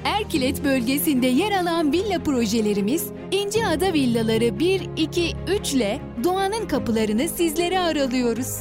[0.05, 3.05] Erkilet bölgesinde yer alan villa projelerimiz
[3.35, 8.57] İnciada Villaları 1, 2, 3 ile doğanın kapılarını sizlere aralıyoruz.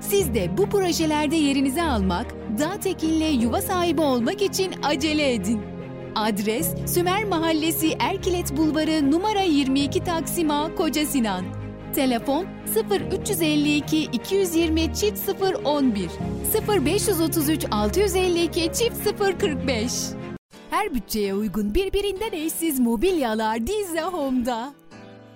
[0.00, 2.26] Siz de bu projelerde yerinizi almak,
[2.58, 5.60] Dağtekin'le yuva sahibi olmak için acele edin.
[6.14, 11.44] Adres Sümer Mahallesi Erkilet Bulvarı numara 22 Taksim A Koca Sinan.
[11.94, 12.46] Telefon
[13.10, 15.30] 0352 220 çift
[15.64, 16.10] 011
[16.84, 19.08] 0533 652 çift
[19.40, 20.17] 045
[20.70, 24.74] Her bütçeye uygun birbirinden eşsiz mobilyalar Dizze Home'da.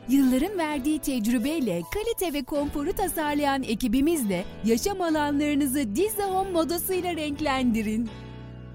[0.09, 8.11] Yılların verdiği tecrübeyle kalite ve konforu tasarlayan ekibimizle yaşam alanlarınızı Dizze Home modasıyla renklendirin.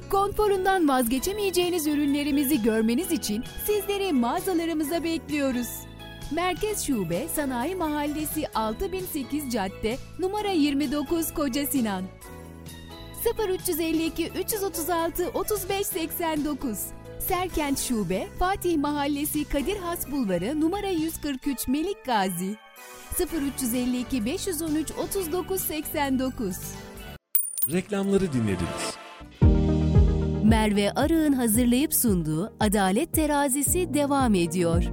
[0.09, 5.67] Konforundan vazgeçemeyeceğiniz ürünlerimizi görmeniz için sizleri mağazalarımıza bekliyoruz.
[6.31, 12.03] Merkez Şube Sanayi Mahallesi 6008 Cadde numara 29 Koca Sinan
[13.35, 16.79] 0352 336 3589
[17.19, 22.55] Serkent Şube Fatih Mahallesi Kadir Has Bulvarı numara 143 Melik Gazi
[23.19, 26.57] 0352 513 3989
[27.71, 28.97] Reklamları dinlediniz.
[30.43, 34.83] Merve Arı'nın hazırlayıp sunduğu Adalet Terazisi devam ediyor.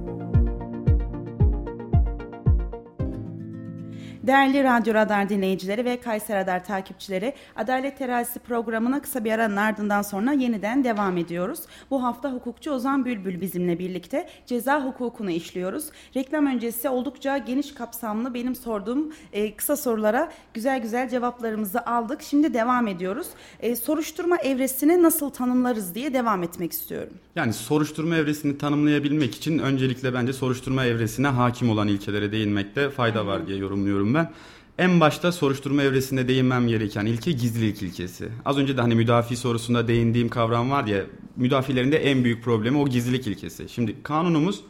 [4.27, 10.01] Değerli Radyo Radar dinleyicileri ve Kayser Radar takipçileri, Adalet Terazisi programına kısa bir aranın ardından
[10.01, 11.59] sonra yeniden devam ediyoruz.
[11.91, 15.85] Bu hafta hukukçu Ozan Bülbül bizimle birlikte ceza hukukunu işliyoruz.
[16.15, 22.21] Reklam öncesi oldukça geniş kapsamlı benim sorduğum e, kısa sorulara güzel güzel cevaplarımızı aldık.
[22.21, 23.27] Şimdi devam ediyoruz.
[23.59, 27.13] E, soruşturma evresini nasıl tanımlarız diye devam etmek istiyorum.
[27.35, 33.47] Yani soruşturma evresini tanımlayabilmek için öncelikle bence soruşturma evresine hakim olan ilkelere değinmekte fayda var
[33.47, 34.31] diye yorumluyorum ben.
[34.77, 38.29] En başta soruşturma evresinde değinmem gereken ilke gizlilik ilkesi.
[38.45, 41.01] Az önce de hani müdafi sorusunda değindiğim kavram var ya,
[41.35, 43.69] müdafilerin de en büyük problemi o gizlilik ilkesi.
[43.69, 44.61] Şimdi kanunumuz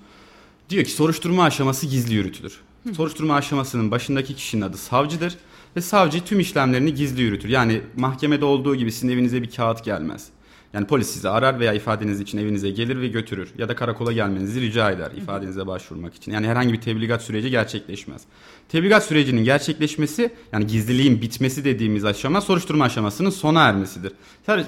[0.69, 2.61] diyor ki soruşturma aşaması gizli yürütülür.
[2.93, 5.37] Soruşturma aşamasının başındaki kişinin adı savcıdır
[5.75, 7.49] ve savcı tüm işlemlerini gizli yürütür.
[7.49, 10.27] Yani mahkemede olduğu gibi sizin evinize bir kağıt gelmez.
[10.75, 13.49] Yani polis sizi arar veya ifadeniz için evinize gelir ve götürür.
[13.57, 16.31] Ya da karakola gelmenizi rica eder ifadenize başvurmak için.
[16.31, 18.21] Yani herhangi bir tebligat süreci gerçekleşmez.
[18.69, 24.13] Tebligat sürecinin gerçekleşmesi yani gizliliğin bitmesi dediğimiz aşama soruşturma aşamasının sona ermesidir.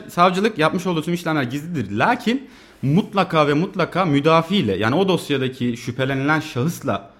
[0.09, 1.97] Savcılık yapmış olduğu tüm işlemler gizlidir.
[1.97, 2.49] Lakin
[2.81, 7.11] mutlaka ve mutlaka müdafiyle yani o dosyadaki şüphelenilen şahısla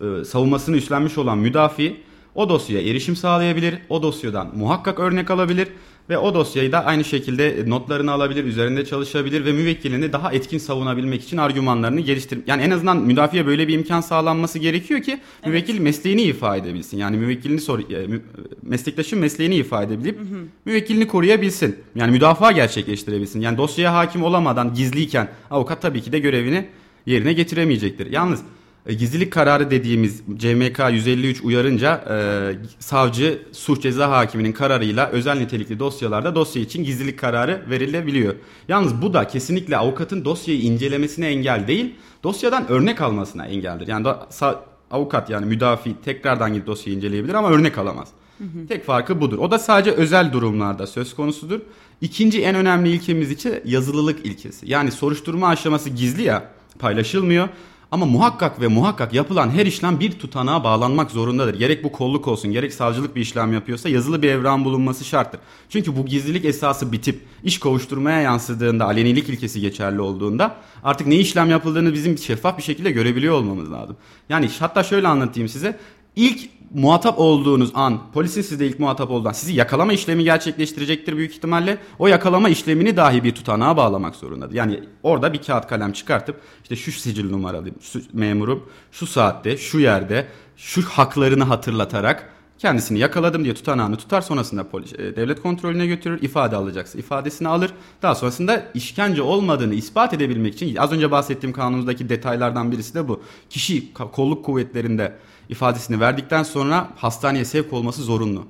[0.00, 1.96] e, savunmasını üstlenmiş olan müdafi
[2.34, 5.68] o dosyaya erişim sağlayabilir, o dosyadan muhakkak örnek alabilir
[6.10, 11.22] ve o dosyayı da aynı şekilde notlarını alabilir, üzerinde çalışabilir ve müvekkilini daha etkin savunabilmek
[11.22, 12.38] için argümanlarını geliştir.
[12.46, 16.98] Yani en azından müdafiye böyle bir imkan sağlanması gerekiyor ki müvekkil mesleğini ifade edebilsin.
[16.98, 18.20] Yani müvekkilini sor, e,
[18.62, 20.18] meslektaşın mesleğini ifade edebilip
[20.64, 21.76] müvekkilini koruyabilsin.
[21.94, 23.40] Yani müdafaa gerçekleştirebilsin.
[23.40, 26.66] Yani dosyaya hakim olamadan gizliyken avukat tabii ki de görevini
[27.06, 28.12] yerine getiremeyecektir.
[28.12, 28.40] Yalnız
[28.86, 32.16] e, Gizlilik kararı dediğimiz CMK 153 uyarınca e,
[32.78, 38.34] savcı suç ceza hakiminin kararıyla özel nitelikli dosyalarda dosya için gizlilik kararı verilebiliyor.
[38.68, 43.86] Yalnız bu da kesinlikle avukatın dosyayı incelemesine engel değil, dosyadan örnek almasına engeldir.
[43.86, 44.58] Yani da, sa-
[44.90, 48.08] avukat yani müdafi tekrardan gidip dosyayı inceleyebilir ama örnek alamaz.
[48.68, 49.38] Tek farkı budur.
[49.38, 51.60] O da sadece özel durumlarda söz konusudur.
[52.00, 54.70] İkinci en önemli ilkemiz için yazılılık ilkesi.
[54.70, 56.44] Yani soruşturma aşaması gizli ya
[56.78, 57.48] paylaşılmıyor.
[57.92, 61.58] Ama muhakkak ve muhakkak yapılan her işlem bir tutanağa bağlanmak zorundadır.
[61.58, 65.40] Gerek bu kolluk olsun gerek savcılık bir işlem yapıyorsa yazılı bir evran bulunması şarttır.
[65.68, 71.50] Çünkü bu gizlilik esası bitip iş kovuşturmaya yansıdığında alenilik ilkesi geçerli olduğunda artık ne işlem
[71.50, 73.96] yapıldığını bizim şeffaf bir şekilde görebiliyor olmamız lazım.
[74.28, 75.78] Yani hatta şöyle anlatayım size.
[76.16, 81.32] ilk muhatap olduğunuz an, polisin sizde ilk muhatap olduğu an sizi yakalama işlemi gerçekleştirecektir büyük
[81.32, 81.78] ihtimalle.
[81.98, 84.54] O yakalama işlemini dahi bir tutanağa bağlamak zorundadır.
[84.54, 87.68] Yani orada bir kağıt kalem çıkartıp işte şu sicil numaralı
[88.12, 94.92] memurum şu saatte, şu yerde, şu haklarını hatırlatarak kendisini yakaladım diye tutanağını tutar sonrasında polis,
[94.92, 97.70] e, devlet kontrolüne götürür ifade alacaksa ifadesini alır
[98.02, 103.22] daha sonrasında işkence olmadığını ispat edebilmek için az önce bahsettiğim kanunumuzdaki detaylardan birisi de bu
[103.50, 105.16] kişi kolluk kuvvetlerinde
[105.50, 108.44] ifadesini verdikten sonra hastaneye sevk olması zorunlu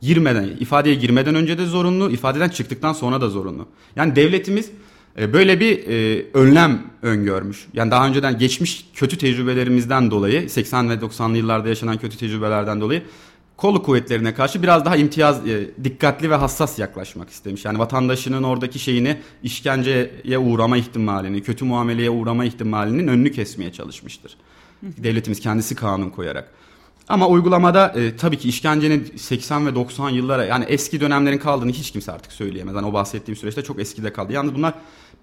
[0.00, 4.70] girmeden ifadeye girmeden önce de zorunlu ifadeden çıktıktan sonra da zorunlu yani devletimiz
[5.18, 7.66] e, böyle bir e, önlem öngörmüş.
[7.72, 13.02] Yani daha önceden geçmiş kötü tecrübelerimizden dolayı 80 ve 90'lı yıllarda yaşanan kötü tecrübelerden dolayı
[13.56, 17.64] kolu kuvvetlerine karşı biraz daha imtiyaz e, dikkatli ve hassas yaklaşmak istemiş.
[17.64, 24.36] Yani vatandaşının oradaki şeyini işkenceye uğrama ihtimalini, kötü muameleye uğrama ihtimalinin önünü kesmeye çalışmıştır.
[24.98, 26.48] Devletimiz kendisi kanun koyarak.
[27.08, 31.90] Ama uygulamada e, tabii ki işkencenin 80 ve 90 yıllara yani eski dönemlerin kaldığını hiç
[31.90, 32.74] kimse artık söyleyemez.
[32.74, 34.32] Yani o bahsettiğim süreçte çok eskide kaldı.
[34.32, 34.74] Yalnız bunlar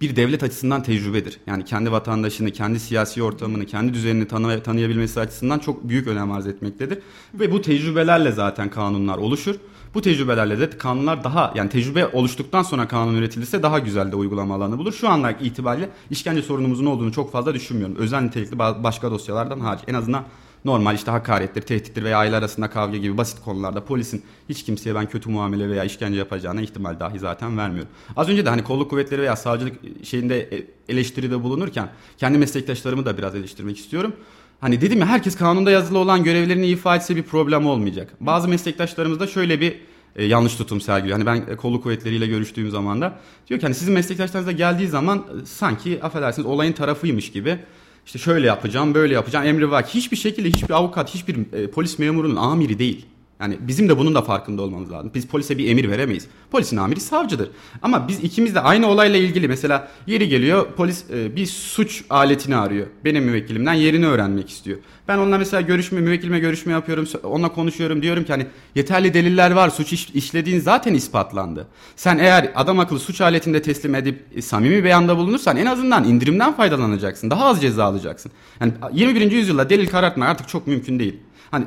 [0.02, 1.40] bir devlet açısından tecrübedir.
[1.48, 6.48] Yani kendi vatandaşını, kendi siyasi ortamını, kendi düzenini tanı tanıyabilmesi açısından çok büyük önem arz
[6.48, 7.00] etmektedir.
[7.34, 9.56] Ve bu tecrübelerle zaten kanunlar oluşur.
[9.94, 14.56] Bu tecrübelerle de kanunlar daha yani tecrübe oluştuktan sonra kanun üretilirse daha güzel de uygulama
[14.56, 14.94] alanı bulur.
[14.94, 17.96] Şu anlar itibariyle işkence sorunumuzun olduğunu çok fazla düşünmüyorum.
[17.96, 19.82] Özel nitelikli başka dosyalardan hariç.
[19.88, 20.24] En azından
[20.66, 25.10] normal işte hakarettir, tehdittir veya aile arasında kavga gibi basit konularda polisin hiç kimseye ben
[25.10, 27.92] kötü muamele veya işkence yapacağına ihtimal dahi zaten vermiyorum.
[28.18, 33.18] Az önce de hani kolluk kuvvetleri veya savcılık şeyinde e, eleştiride bulunurken kendi meslektaşlarımı da
[33.18, 34.14] biraz eleştirmek istiyorum.
[34.62, 38.14] Hani dedim ya herkes kanunda yazılı olan görevlerini ifa etse bir problem olmayacak.
[38.20, 39.80] Bazı meslektaşlarımız da şöyle bir
[40.16, 41.18] e, yanlış tutum sergiliyor.
[41.18, 45.46] Hani ben kolluk kuvvetleriyle görüştüğüm zaman da diyor ki hani sizin meslektaşlarınıza geldiği zaman e,
[45.46, 47.60] sanki affedersiniz olayın tarafıymış gibi
[48.06, 49.86] işte şöyle yapacağım, böyle yapacağım emri var.
[49.86, 53.06] Hiçbir şekilde hiçbir avukat, hiçbir e, polis memurunun amiri değil.
[53.42, 55.12] Yani bizim de bunun da farkında olmamız lazım.
[55.16, 56.28] Biz polise bir emir veremeyiz.
[56.52, 57.50] Polisin amiri savcıdır.
[57.82, 62.56] Ama biz ikimiz de aynı olayla ilgili mesela yeri geliyor polis e, bir suç aletini
[62.56, 62.88] arıyor.
[63.06, 64.78] Benim müvekkilimden yerini öğrenmek istiyor.
[65.08, 67.08] Ben onunla mesela görüşme, müvekkilime görüşme yapıyorum.
[67.24, 68.02] Onunla konuşuyorum.
[68.02, 69.70] Diyorum ki hani yeterli deliller var.
[69.70, 71.68] Suç iş, işlediğin zaten ispatlandı.
[71.96, 76.54] Sen eğer adam akıllı suç aletinde teslim edip e, samimi beyanda bulunursan en azından indirimden
[76.54, 77.30] faydalanacaksın.
[77.30, 78.32] Daha az ceza alacaksın.
[78.62, 79.32] Yani 21.
[79.32, 81.20] yüzyılda delil karartma artık çok mümkün değil.
[81.52, 81.66] Hani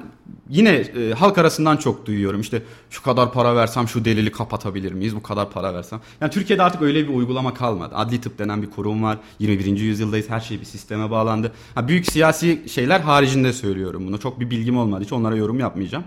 [0.51, 5.17] yine e, halk arasından çok duyuyorum işte şu kadar para versem şu delili kapatabilir miyiz
[5.17, 6.01] bu kadar para versem.
[6.21, 7.95] Yani Türkiye'de artık öyle bir uygulama kalmadı.
[7.95, 9.19] Adli tıp denen bir kurum var.
[9.39, 9.81] 21.
[9.81, 11.53] yüzyıldayız her şey bir sisteme bağlandı.
[11.75, 14.21] Ha, büyük siyasi şeyler haricinde söylüyorum bunu.
[14.21, 16.05] Çok bir bilgim olmadı hiç onlara yorum yapmayacağım.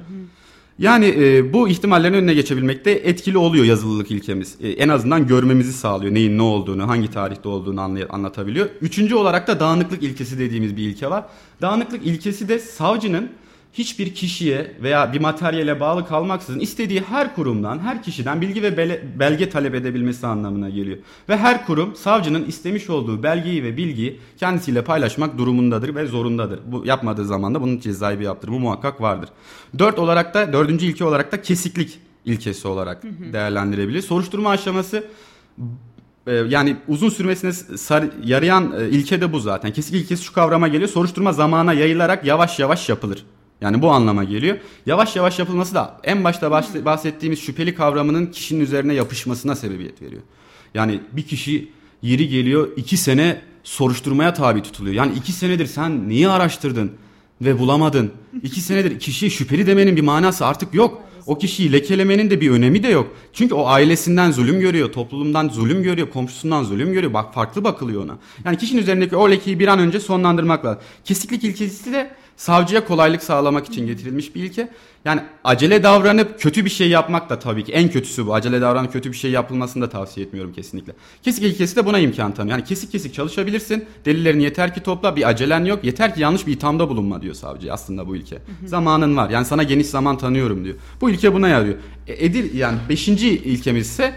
[0.79, 4.55] Yani e, bu ihtimallerin önüne geçebilmekte etkili oluyor yazılılık ilkemiz.
[4.61, 6.13] E, en azından görmemizi sağlıyor.
[6.13, 8.69] Neyin ne olduğunu, hangi tarihte olduğunu anlay- anlatabiliyor.
[8.81, 11.25] Üçüncü olarak da dağınıklık ilkesi dediğimiz bir ilke var.
[11.61, 13.29] Dağınıklık ilkesi de savcının
[13.77, 18.77] hiçbir kişiye veya bir materyale bağlı kalmaksızın istediği her kurumdan, her kişiden bilgi ve
[19.19, 20.97] belge talep edebilmesi anlamına geliyor.
[21.29, 26.59] Ve her kurum savcının istemiş olduğu belgeyi ve bilgiyi kendisiyle paylaşmak durumundadır ve zorundadır.
[26.65, 29.29] Bu yapmadığı zaman da bunun cezai bir yaptırımı muhakkak vardır.
[29.79, 34.01] Dört olarak da, dördüncü ilke olarak da kesiklik ilkesi olarak değerlendirebilir.
[34.01, 35.03] Soruşturma aşaması
[36.27, 39.73] e, yani uzun sürmesine sar, yarayan e, ilke de bu zaten.
[39.73, 40.89] Kesik ilkesi şu kavrama geliyor.
[40.89, 43.25] Soruşturma zamana yayılarak yavaş yavaş yapılır.
[43.61, 44.57] Yani bu anlama geliyor.
[44.85, 46.51] Yavaş yavaş yapılması da en başta
[46.85, 50.21] bahsettiğimiz şüpheli kavramının kişinin üzerine yapışmasına sebebiyet veriyor.
[50.73, 54.95] Yani bir kişi yeri geliyor iki sene soruşturmaya tabi tutuluyor.
[54.95, 56.91] Yani iki senedir sen niye araştırdın
[57.41, 58.11] ve bulamadın?
[58.43, 61.01] İki senedir kişiye şüpheli demenin bir manası artık yok.
[61.25, 63.15] O kişiyi lekelemenin de bir önemi de yok.
[63.33, 67.13] Çünkü o ailesinden zulüm görüyor, toplumdan zulüm görüyor, komşusundan zulüm görüyor.
[67.13, 68.17] Bak farklı bakılıyor ona.
[68.45, 70.81] Yani kişinin üzerindeki o lekeyi bir an önce sonlandırmak lazım.
[71.03, 74.69] Kesiklik ilkesi de savcıya kolaylık sağlamak için getirilmiş bir ilke.
[75.05, 78.33] Yani acele davranıp kötü bir şey yapmak da tabii ki en kötüsü bu.
[78.33, 80.93] Acele davranıp kötü bir şey yapılmasını da tavsiye etmiyorum kesinlikle.
[81.23, 82.57] Kesik ilkesi de buna imkan tanıyor.
[82.57, 83.85] Yani kesik kesik çalışabilirsin.
[84.05, 85.15] Delillerini yeter ki topla.
[85.15, 85.83] Bir acelen yok.
[85.83, 88.35] Yeter ki yanlış bir ithamda bulunma diyor savcı aslında bu ilke.
[88.35, 88.67] Hı hı.
[88.67, 89.29] Zamanın var.
[89.29, 90.75] Yani sana geniş zaman tanıyorum diyor.
[91.01, 91.75] Bu ilke buna yarıyor.
[92.07, 94.13] E, Edir yani beşinci ilkemiz ise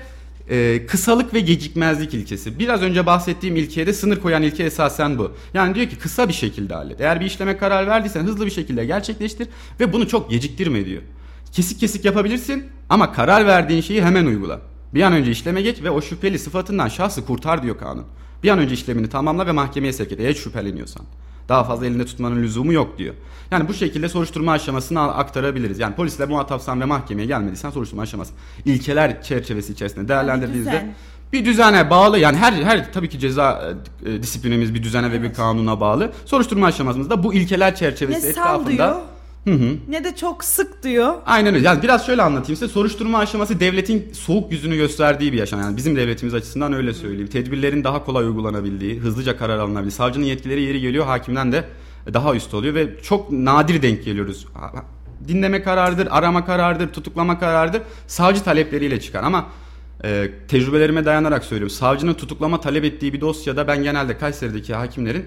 [0.50, 2.58] e, kısalık ve gecikmezlik ilkesi.
[2.58, 5.32] Biraz önce bahsettiğim ilkeye de sınır koyan ilke esasen bu.
[5.54, 7.00] Yani diyor ki kısa bir şekilde hallet.
[7.00, 9.48] Eğer bir işleme karar verdiysen hızlı bir şekilde gerçekleştir
[9.80, 11.02] ve bunu çok geciktirme diyor.
[11.52, 14.60] Kesik kesik yapabilirsin ama karar verdiğin şeyi hemen uygula.
[14.94, 18.04] Bir an önce işleme geç ve o şüpheli sıfatından şahsı kurtar diyor kanun.
[18.42, 21.06] Bir an önce işlemini tamamla ve mahkemeye sevk et eğer şüpheleniyorsan.
[21.48, 23.14] Daha fazla elinde tutmanın lüzumu yok diyor.
[23.50, 25.78] Yani bu şekilde soruşturma aşamasını aktarabiliriz.
[25.78, 28.32] Yani polisle muhatapsan ve mahkemeye gelmediysen soruşturma aşaması.
[28.64, 30.94] ilkeler çerçevesi içerisinde değerlendirdiğinizde
[31.32, 33.72] bir düzene bağlı yani her her tabii ki ceza
[34.06, 35.20] e, disiplinimiz bir düzene evet.
[35.20, 36.12] ve bir kanuna bağlı.
[36.24, 38.64] Soruşturma aşamasında bu ilkeler çerçevesi ne etrafında.
[38.64, 38.96] Sal diyor?
[39.88, 41.14] Ne de çok sık diyor.
[41.26, 41.66] Aynen öyle.
[41.66, 42.68] Yani biraz şöyle anlatayım size.
[42.68, 45.60] Soruşturma aşaması devletin soğuk yüzünü gösterdiği bir yaşam.
[45.60, 47.28] Yani bizim devletimiz açısından öyle söyleyeyim.
[47.28, 49.92] Tedbirlerin daha kolay uygulanabildiği, hızlıca karar alınabildiği.
[49.92, 51.64] Savcının yetkileri yeri geliyor, hakimden de
[52.14, 54.46] daha üst oluyor ve çok nadir denk geliyoruz.
[55.28, 57.82] Dinleme kararıdır, arama kararıdır, tutuklama kararıdır.
[58.06, 59.46] Savcı talepleriyle çıkar ama
[60.04, 61.76] e, tecrübelerime dayanarak söylüyorum.
[61.76, 65.24] Savcının tutuklama talep ettiği bir dosyada ben genelde Kayseri'deki hakimlerin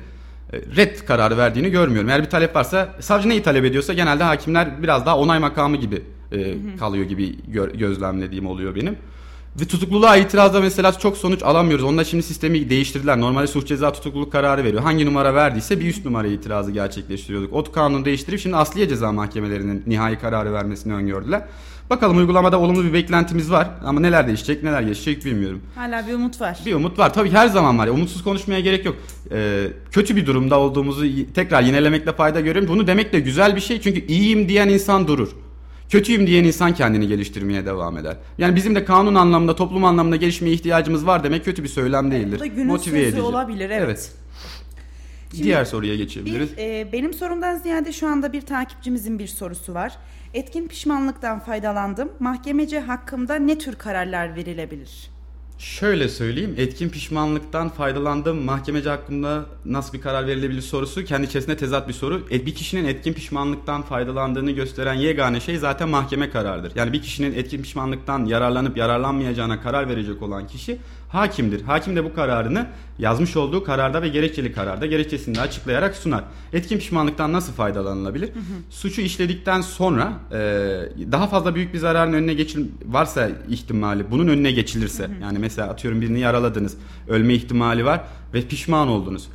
[0.54, 2.10] red kararı verdiğini görmüyorum.
[2.10, 6.02] Eğer bir talep varsa savcı neyi talep ediyorsa genelde hakimler biraz daha onay makamı gibi
[6.32, 8.98] e, kalıyor gibi gö- gözlemlediğim oluyor benim.
[9.62, 11.86] Ve tutukluluğa itirazda mesela çok sonuç alamıyoruz.
[11.86, 13.20] Onda şimdi sistemi değiştirdiler.
[13.20, 14.84] Normalde suç ceza tutukluluk kararı veriyor.
[14.84, 17.54] Hangi numara verdiyse bir üst numara itirazı gerçekleştiriyorduk.
[17.54, 21.42] O kanunu değiştirip şimdi asliye ceza mahkemelerinin nihai kararı vermesini öngördüler.
[21.92, 25.62] Bakalım uygulamada olumlu bir beklentimiz var ama neler değişecek neler geçecek bilmiyorum.
[25.76, 26.60] Hala bir umut var.
[26.66, 27.14] Bir umut var.
[27.14, 27.88] Tabii her zaman var.
[27.88, 28.96] Umutsuz konuşmaya gerek yok.
[29.32, 32.70] Ee, kötü bir durumda olduğumuzu tekrar yinelemekte fayda görüyorum.
[32.74, 33.82] Bunu demek de güzel bir şey.
[33.82, 35.36] Çünkü iyiyim diyen insan durur.
[35.90, 38.18] Kötüyüm diyen insan kendini geliştirmeye devam eder.
[38.38, 42.36] Yani bizim de kanun anlamında, toplum anlamında gelişmeye ihtiyacımız var demek kötü bir söylem değildir.
[42.36, 43.22] Bu da günün Motive sözü edici.
[43.22, 43.82] olabilir evet.
[43.86, 44.12] Evet.
[45.32, 46.58] Şimdi Diğer soruya geçebiliriz.
[46.58, 49.98] Bir, e, benim sorumdan ziyade şu anda bir takipçimizin bir sorusu var.
[50.34, 52.10] Etkin pişmanlıktan faydalandım.
[52.20, 55.10] Mahkemece hakkımda ne tür kararlar verilebilir?
[55.58, 58.46] Şöyle söyleyeyim, etkin pişmanlıktan faydalandım.
[58.46, 62.28] Mahkemece hakkında nasıl bir karar verilebilir sorusu kendi içerisinde tezat bir soru.
[62.32, 66.72] E, bir kişinin etkin pişmanlıktan faydalandığını gösteren yegane şey zaten mahkeme kararıdır.
[66.76, 70.78] Yani bir kişinin etkin pişmanlıktan yararlanıp yararlanmayacağına karar verecek olan kişi
[71.12, 71.62] hakimdir.
[71.62, 72.68] Hakim de bu kararını
[73.00, 76.24] yazmış olduğu kararda ve gerekçeli kararda gerekçesinde açıklayarak sunar.
[76.54, 78.30] Etkin pişmanlıktan nasıl faydalanılabilir?
[78.70, 80.38] Suçu işledikten sonra e,
[81.12, 86.02] daha fazla büyük bir zararın önüne geçil varsa ihtimali bunun önüne geçilirse yani mesela atıyorum
[86.02, 88.02] birini yaraladınız ölme ihtimali var
[88.34, 89.28] ve pişman oldunuz.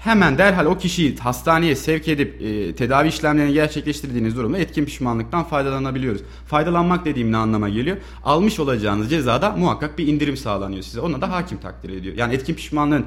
[0.00, 6.22] Hemen derhal o kişiyi hastaneye sevk edip e, tedavi işlemlerini gerçekleştirdiğiniz durumda etkin pişmanlıktan faydalanabiliyoruz.
[6.46, 7.96] Faydalanmak dediğim ne anlama geliyor?
[8.24, 11.00] Almış olacağınız cezada muhakkak bir indirim sağlanıyor size.
[11.00, 12.16] Ona da hakim takdir ediyor.
[12.16, 13.06] Yani etkin pişmanlığın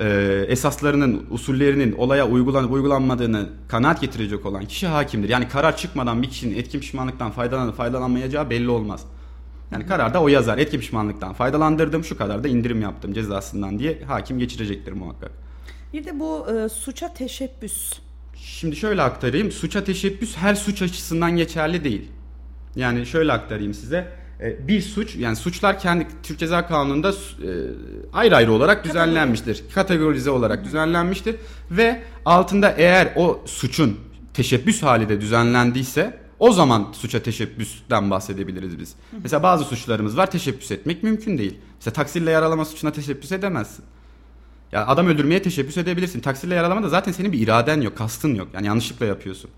[0.00, 0.06] e,
[0.48, 5.28] esaslarının, usullerinin olaya uygulanıp uygulanmadığını kanaat getirecek olan kişi hakimdir.
[5.28, 9.04] Yani karar çıkmadan bir kişinin etkin pişmanlıktan faydalanıp faydalanmayacağı belli olmaz.
[9.70, 14.38] Yani kararda o yazar etkin pişmanlıktan faydalandırdım şu kadar da indirim yaptım cezasından diye hakim
[14.38, 15.47] geçirecektir muhakkak.
[15.92, 17.92] Bir de bu e, suça teşebbüs.
[18.36, 19.52] Şimdi şöyle aktarayım.
[19.52, 22.08] Suça teşebbüs her suç açısından geçerli değil.
[22.76, 24.12] Yani şöyle aktarayım size.
[24.40, 27.14] E, Bir suç yani suçlar kendi Türk Ceza Kanunu'nda e,
[28.12, 29.64] ayrı ayrı olarak düzenlenmiştir.
[29.74, 31.36] Kategorize olarak düzenlenmiştir
[31.70, 34.00] ve altında eğer o suçun
[34.34, 38.94] teşebbüs hali de düzenlendiyse o zaman suça teşebbüsten bahsedebiliriz biz.
[39.22, 41.58] Mesela bazı suçlarımız var teşebbüs etmek mümkün değil.
[41.78, 43.84] Mesela taksirle yaralama suçuna teşebbüs edemezsin.
[44.72, 46.20] Ya adam öldürmeye teşebbüs edebilirsin.
[46.20, 48.48] Taksirle yaralama da zaten senin bir iraden yok, kastın yok.
[48.54, 49.50] Yani yanlışlıkla yapıyorsun.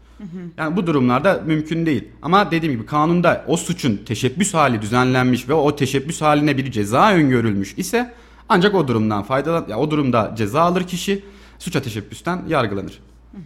[0.58, 2.04] Yani bu durumlarda mümkün değil.
[2.22, 7.12] Ama dediğim gibi kanunda o suçun teşebbüs hali düzenlenmiş ve o teşebbüs haline bir ceza
[7.12, 8.12] öngörülmüş ise
[8.48, 11.24] ancak o durumdan faydalan ya o durumda ceza alır kişi
[11.58, 12.98] suça teşebbüsten yargılanır.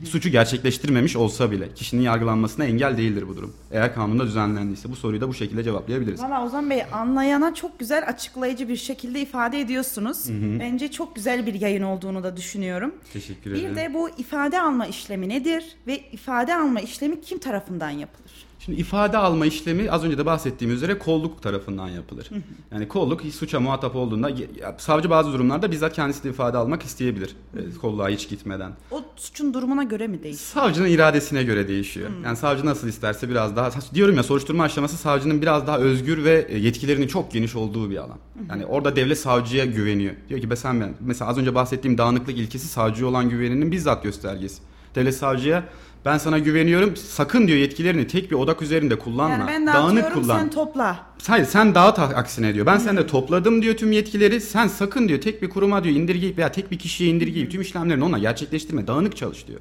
[0.04, 3.54] Suçu gerçekleştirmemiş olsa bile kişinin yargılanmasına engel değildir bu durum.
[3.72, 6.22] Eğer kanunda düzenlendiyse bu soruyu da bu şekilde cevaplayabiliriz.
[6.22, 10.24] Valla Ozan Bey anlayana çok güzel açıklayıcı bir şekilde ifade ediyorsunuz.
[10.60, 12.94] Bence çok güzel bir yayın olduğunu da düşünüyorum.
[13.12, 13.76] Teşekkür Bir ederim.
[13.76, 18.32] de bu ifade alma işlemi nedir ve ifade alma işlemi kim tarafından yapılır?
[18.64, 22.30] Şimdi ifade alma işlemi az önce de bahsettiğim üzere kolluk tarafından yapılır.
[22.72, 24.30] Yani kolluk suça muhatap olduğunda
[24.78, 28.72] savcı bazı durumlarda bizzat kendisi de ifade almak isteyebilir e, kolluğa hiç gitmeden.
[28.90, 30.38] O suçun durumuna göre mi değişir?
[30.40, 32.10] Savcının iradesine göre değişiyor.
[32.24, 36.46] Yani savcı nasıl isterse biraz daha diyorum ya soruşturma aşaması savcının biraz daha özgür ve
[36.48, 38.18] e, yetkilerinin çok geniş olduğu bir alan.
[38.48, 40.14] Yani orada devlet savcıya güveniyor.
[40.28, 44.62] Diyor ki sen ben mesela az önce bahsettiğim dağınıklık ilkesi savcıya olan güveninin bizzat göstergesi.
[44.94, 45.64] Devlet savcıya
[46.04, 49.34] ben sana güveniyorum sakın diyor yetkilerini tek bir odak üzerinde kullanma.
[49.34, 50.38] Yani ben Dağınık kullan.
[50.38, 51.06] sen topla.
[51.26, 52.66] Hayır sen dağıt aksine diyor.
[52.66, 54.40] Ben sende topladım diyor tüm yetkileri.
[54.40, 58.04] Sen sakın diyor tek bir kuruma diyor indirgeyip veya tek bir kişiye indirgeyip tüm işlemlerini
[58.04, 58.86] ona gerçekleştirme.
[58.86, 59.60] Dağınık çalış diyor.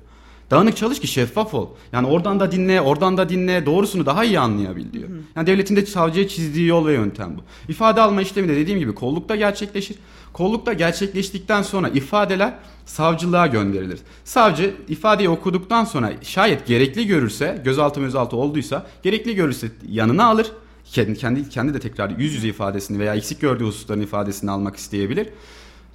[0.52, 1.68] Dağınık çalış ki şeffaf ol.
[1.94, 5.10] Yani oradan da dinle, oradan da dinle, doğrusunu daha iyi anlayabil diyor.
[5.36, 7.72] Yani devletin de savcıya çizdiği yol ve yöntem bu.
[7.72, 9.98] İfade alma işlemi de dediğim gibi kollukta gerçekleşir.
[10.34, 12.54] Kollukta gerçekleştikten sonra ifadeler
[12.86, 14.00] savcılığa gönderilir.
[14.26, 20.52] Savcı ifadeyi okuduktan sonra şayet gerekli görürse, gözaltı gözaltı olduysa, gerekli görürse yanına alır.
[20.86, 25.30] Kendi, kendi, kendi de tekrar yüz yüze ifadesini veya eksik gördüğü hususların ifadesini almak isteyebilir.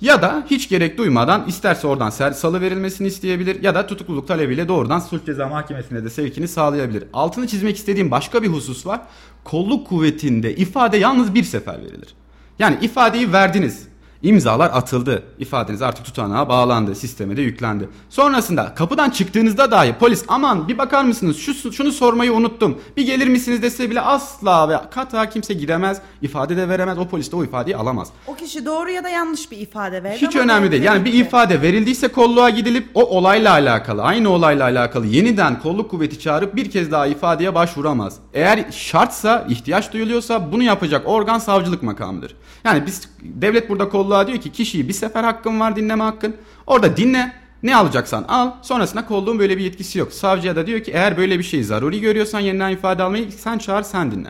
[0.00, 4.98] Ya da hiç gerek duymadan isterse oradan salı verilmesini isteyebilir ya da tutukluluk talebiyle doğrudan
[4.98, 7.04] suç ceza mahkemesine de sevkini sağlayabilir.
[7.12, 9.00] Altını çizmek istediğim başka bir husus var.
[9.44, 12.14] Kolluk kuvvetinde ifade yalnız bir sefer verilir.
[12.58, 13.88] Yani ifadeyi verdiniz.
[14.22, 15.22] İmzalar atıldı.
[15.38, 16.94] İfadeniz artık tutanağa bağlandı.
[16.94, 17.88] Sisteme de yüklendi.
[18.08, 22.78] Sonrasında kapıdan çıktığınızda dahi polis aman bir bakar mısınız şu, şunu sormayı unuttum.
[22.96, 26.00] Bir gelir misiniz dese bile asla ve kata kimse gidemez.
[26.22, 26.98] ifade de veremez.
[26.98, 28.08] O polis de o ifadeyi alamaz.
[28.26, 30.26] O kişi doğru ya da yanlış bir ifade verdi.
[30.26, 30.82] Hiç önemli değil.
[30.82, 36.20] Yani bir ifade verildiyse kolluğa gidilip o olayla alakalı, aynı olayla alakalı yeniden kolluk kuvveti
[36.20, 38.16] çağırıp bir kez daha ifadeye başvuramaz.
[38.34, 42.36] Eğer şartsa, ihtiyaç duyuluyorsa bunu yapacak organ savcılık makamıdır.
[42.64, 46.36] Yani biz devlet burada kolluğa diyor ki kişiyi bir sefer hakkın var dinleme hakkın.
[46.66, 47.32] Orada dinle.
[47.62, 48.50] Ne alacaksan al.
[48.62, 50.12] Sonrasında kolluğun böyle bir yetkisi yok.
[50.12, 53.82] Savcıya da diyor ki eğer böyle bir şeyi zaruri görüyorsan yeniden ifade almayı sen çağır
[53.82, 54.28] sen dinle.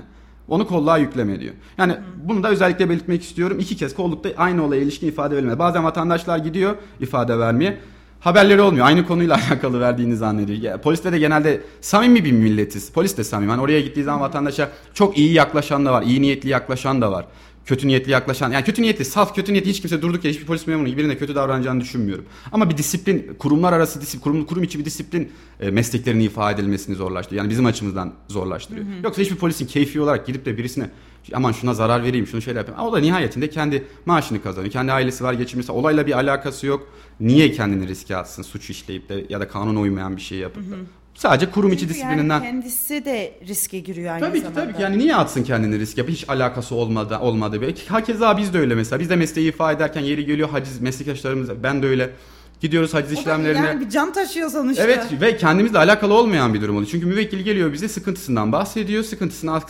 [0.49, 1.55] Onu kolluğa yükleme diyor.
[1.79, 3.59] Yani bunu da özellikle belirtmek istiyorum.
[3.61, 5.59] İki kez kollukta aynı olaya ilişkin ifade verilmedi.
[5.59, 7.79] Bazen vatandaşlar gidiyor ifade vermeye.
[8.21, 8.87] Haberleri olmuyor.
[8.87, 10.79] Aynı konuyla alakalı verdiğini zannediyor.
[10.79, 12.93] Poliste de genelde samimi bir milletiz.
[12.93, 13.51] Polis de samimi.
[13.51, 16.03] Hani oraya gittiği zaman vatandaşa çok iyi yaklaşan da var.
[16.03, 17.25] iyi niyetli yaklaşan da var.
[17.69, 18.51] Kötü niyetli yaklaşan.
[18.51, 21.35] Yani kötü niyetli, saf kötü niyetli hiç kimse durduk ya hiçbir polis memuru birine kötü
[21.35, 22.25] davranacağını düşünmüyorum.
[22.53, 26.97] Ama bir disiplin, kurumlar arası disiplin, kurum, kurum içi bir disiplin e, mesleklerini ifade edilmesini
[26.97, 27.43] zorlaştırıyor.
[27.43, 28.87] Yani bizim açımızdan zorlaştırıyor.
[29.05, 30.91] Yoksa hiçbir polisin keyfi olarak gidip de birisine
[31.35, 32.81] aman şuna zarar vereyim, şunu şöyle yapayım.
[32.81, 34.73] O da nihayetinde kendi maaşını kazanıyor.
[34.73, 35.73] Kendi ailesi var, geçimlisi.
[35.73, 36.89] Olayla bir alakası yok.
[37.21, 40.77] Niye kendini riske atsın suç işleyip de ya da kanuna uymayan bir şey yapıp da.
[41.19, 42.35] Sadece kurum içi disiplininden.
[42.35, 44.61] Yani kendisi de riske giriyor aynı Tabii zamanda.
[44.61, 46.07] tabii ki yani niye atsın kendini riske?
[46.09, 47.75] Hiç alakası olmadı olmadı böyle.
[47.89, 49.01] Hakeza biz de öyle mesela.
[49.01, 52.11] Biz de mesleği ifade ederken yeri geliyor haciz meslektaşlarımız ben de öyle.
[52.61, 53.67] Gidiyoruz haciz O işlemlerine.
[53.67, 54.85] Yani bir can taşıyor sonuçta.
[54.85, 56.91] Evet ve kendimizle alakalı olmayan bir durum oluyor.
[56.91, 59.03] Çünkü müvekkil geliyor bize sıkıntısından bahsediyor.
[59.03, 59.61] Sıkıntısını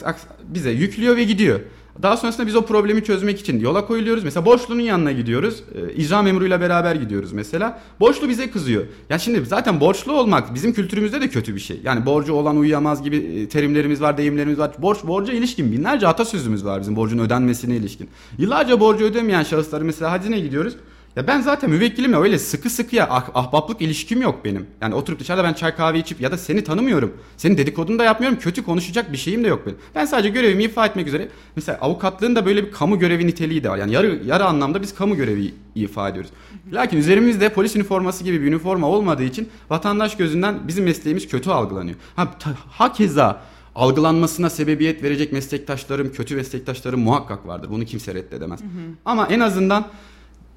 [0.45, 1.61] bize yüklüyor ve gidiyor.
[2.03, 4.25] Daha sonrasında biz o problemi çözmek için yola koyuluyoruz.
[4.25, 5.63] Mesela borçlunun yanına gidiyoruz.
[5.75, 7.81] Ee, icra memuruyla beraber gidiyoruz mesela.
[8.01, 8.85] Borçlu bize kızıyor.
[9.11, 11.81] Ya şimdi zaten borçlu olmak bizim kültürümüzde de kötü bir şey.
[11.85, 14.71] Yani borcu olan uyuyamaz gibi e, terimlerimiz var, deyimlerimiz var.
[14.79, 18.09] Borç borca ilişkin binlerce atasözümüz var bizim borcun ödenmesine ilişkin.
[18.39, 20.77] Yıllarca borcu ödemeyen şahısları mesela hacine gidiyoruz.
[21.19, 24.67] Ya ben zaten müvekkilimle öyle sıkı sıkıya ah, ahbaplık ilişkim yok benim.
[24.81, 27.13] Yani oturup dışarıda ben çay kahve içip ya da seni tanımıyorum.
[27.37, 28.39] Senin dedikodunu da yapmıyorum.
[28.39, 29.79] Kötü konuşacak bir şeyim de yok benim.
[29.95, 31.29] Ben sadece görevimi ifa etmek üzere.
[31.57, 33.79] Mesela avukatlığın da böyle bir kamu görevi niteliği de var.
[33.79, 36.31] Yani yarı, yarı anlamda biz kamu görevi ifa ediyoruz.
[36.73, 41.97] Lakin üzerimizde polis üniforması gibi bir üniforma olmadığı için vatandaş gözünden bizim mesleğimiz kötü algılanıyor.
[42.17, 43.43] Ha, ta, hakeza
[43.75, 47.71] algılanmasına sebebiyet verecek meslektaşlarım, kötü meslektaşlarım muhakkak vardır.
[47.71, 48.61] Bunu kimse reddedemez.
[49.05, 49.87] Ama en azından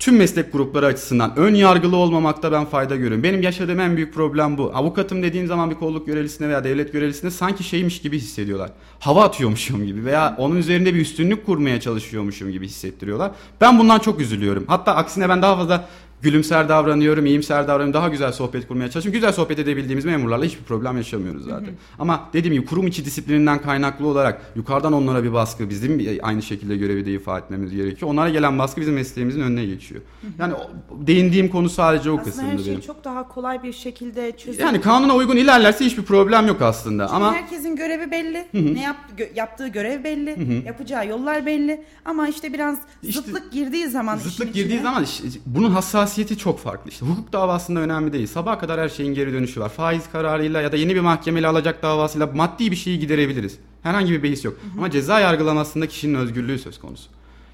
[0.01, 3.23] tüm meslek grupları açısından ön yargılı olmamakta ben fayda görüyorum.
[3.23, 4.71] Benim yaşadığım en büyük problem bu.
[4.73, 8.71] Avukatım dediğin zaman bir kolluk görevlisine veya devlet görevlisine sanki şeymiş gibi hissediyorlar.
[8.99, 13.31] Hava atıyormuşum gibi veya onun üzerinde bir üstünlük kurmaya çalışıyormuşum gibi hissettiriyorlar.
[13.61, 14.65] Ben bundan çok üzülüyorum.
[14.67, 15.87] Hatta aksine ben daha fazla
[16.21, 19.19] gülümser davranıyorum, iyimser davranıyorum, daha güzel sohbet kurmaya çalışıyorum.
[19.21, 21.69] Güzel sohbet edebildiğimiz memurlarla hiçbir problem yaşamıyoruz zaten.
[21.99, 26.77] Ama dediğim gibi kurum içi disiplininden kaynaklı olarak yukarıdan onlara bir baskı, bizim aynı şekilde
[26.77, 28.11] görevi de ifade etmemiz gerekiyor.
[28.11, 30.01] Onlara gelen baskı bizim mesleğimizin önüne geçiyor.
[30.39, 30.71] Yani o-
[31.07, 32.81] değindiğim konu sadece o Aslında kısımdı her şey benim.
[32.81, 34.63] çok daha kolay bir şekilde çözülür.
[34.63, 37.03] Yani kanuna uygun ilerlerse hiçbir problem yok aslında.
[37.07, 38.47] Çünkü Ama herkesin görevi belli.
[38.53, 40.63] Ne yap, gö- yaptığı görev belli.
[40.65, 41.83] Yapacağı yollar belli.
[42.05, 45.05] Ama işte biraz İşte zıtlık girdiği zaman Zıtlık girdiği içine- zaman
[45.45, 45.71] bunun
[46.11, 46.89] hassasiyeti çok farklı.
[46.91, 48.27] İşte hukuk davasında önemli değil.
[48.27, 49.69] Sabaha kadar her şeyin geri dönüşü var.
[49.69, 53.57] Faiz kararıyla ya da yeni bir mahkemeyle alacak davasıyla maddi bir şeyi giderebiliriz.
[53.83, 54.57] Herhangi bir behis yok.
[54.77, 57.09] Ama ceza yargılamasında kişinin özgürlüğü söz konusu.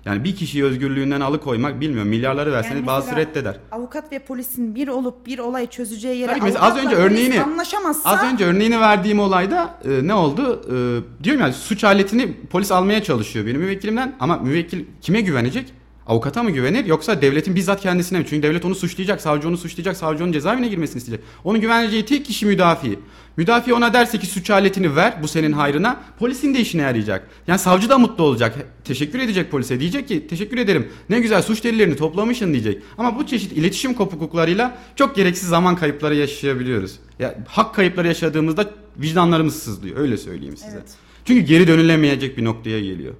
[0.05, 2.09] Yani bir kişiyi özgürlüğünden alıkoymak bilmiyorum.
[2.09, 3.59] Milyarları verseniz Yani mesela reddeder.
[3.71, 8.09] Avukat ve polisin bir olup bir olay çözeceği yere Tabii mesela az önce örneğini anlaşamazsa
[8.09, 10.61] az önce örneğini verdiğim olayda e, ne oldu?
[10.65, 15.73] E, diyorum yani suç aletini polis almaya çalışıyor benim müvekkilimden ama müvekkil kime güvenecek?
[16.07, 18.25] Avukata mı güvenir yoksa devletin bizzat kendisine mi?
[18.29, 21.25] Çünkü devlet onu suçlayacak, savcı onu suçlayacak, savcı onun cezaevine girmesini isteyecek.
[21.43, 22.99] Onun güveneceği tek kişi müdafi.
[23.37, 27.27] Müdafi ona derse ki suç aletini ver bu senin hayrına polisin de işine yarayacak.
[27.47, 28.55] Yani savcı da mutlu olacak.
[28.83, 29.79] Teşekkür edecek polise.
[29.79, 32.83] Diyecek ki teşekkür ederim ne güzel suç delillerini toplamışsın diyecek.
[32.97, 36.99] Ama bu çeşit iletişim kopukluklarıyla çok gereksiz zaman kayıpları yaşayabiliyoruz.
[37.19, 40.77] Ya, hak kayıpları yaşadığımızda vicdanlarımız sızlıyor öyle söyleyeyim size.
[40.77, 40.89] Evet.
[41.25, 43.13] Çünkü geri dönülemeyecek bir noktaya geliyor.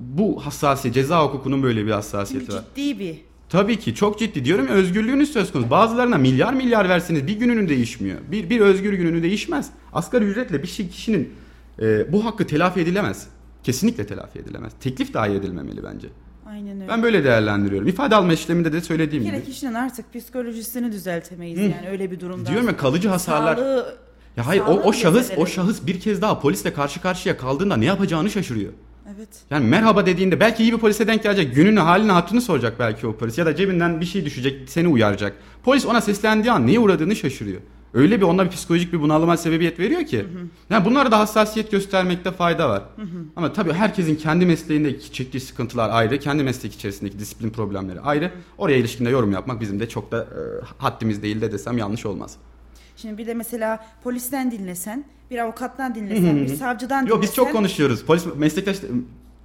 [0.00, 2.64] Bu hassasiyet ceza hukukunun böyle bir hassasiyeti çünkü var.
[2.76, 3.16] ciddi bir
[3.48, 5.70] Tabii ki çok ciddi diyorum ya özgürlüğünüz söz konusu.
[5.70, 8.18] Bazılarına milyar milyar verseniz bir gününü değişmiyor.
[8.30, 9.70] Bir, bir özgür gününü değişmez.
[9.92, 11.32] Asgari ücretle bir şey, kişinin
[11.82, 13.26] e, bu hakkı telafi edilemez.
[13.62, 14.72] Kesinlikle telafi edilemez.
[14.80, 16.08] Teklif dahi edilmemeli bence.
[16.46, 16.88] aynen öyle.
[16.88, 17.88] Ben böyle değerlendiriyorum.
[17.88, 19.44] İfade alma işleminde de söylediğim bir gibi.
[19.44, 22.50] kişinin artık psikolojisini düzeltemeyiz yani öyle bir durumda.
[22.50, 23.56] Diyorum ya kalıcı hasarlar.
[23.56, 23.96] Sağlığı,
[24.36, 27.84] Ya hayır o, o şahıs o şahıs bir kez daha polisle karşı karşıya kaldığında ne
[27.84, 28.72] yapacağını şaşırıyor.
[29.16, 29.28] Evet.
[29.50, 31.54] Yani merhaba dediğinde belki iyi bir polise denk gelecek.
[31.54, 33.38] Gününü, halini, hatırını soracak belki o polis.
[33.38, 35.36] Ya da cebinden bir şey düşecek, seni uyaracak.
[35.62, 37.60] Polis ona seslendiği an neye uğradığını şaşırıyor.
[37.94, 40.26] öyle bir ona bir psikolojik bir bunalıma sebebiyet veriyor ki.
[40.70, 42.82] Yani bunlara da hassasiyet göstermekte fayda var.
[43.36, 48.30] Ama tabii herkesin kendi mesleğinde çektiği sıkıntılar ayrı, kendi meslek içerisindeki disiplin problemleri ayrı.
[48.58, 50.40] Oraya ilişkinde yorum yapmak bizim de çok da e,
[50.78, 52.36] haddimiz değil de desem yanlış olmaz.
[53.02, 57.14] Şimdi bir de mesela polisten dinlesen, bir avukattan dinlesen, bir savcıdan dinlesen.
[57.14, 58.04] Yok biz çok konuşuyoruz.
[58.04, 58.76] Polis meslektaş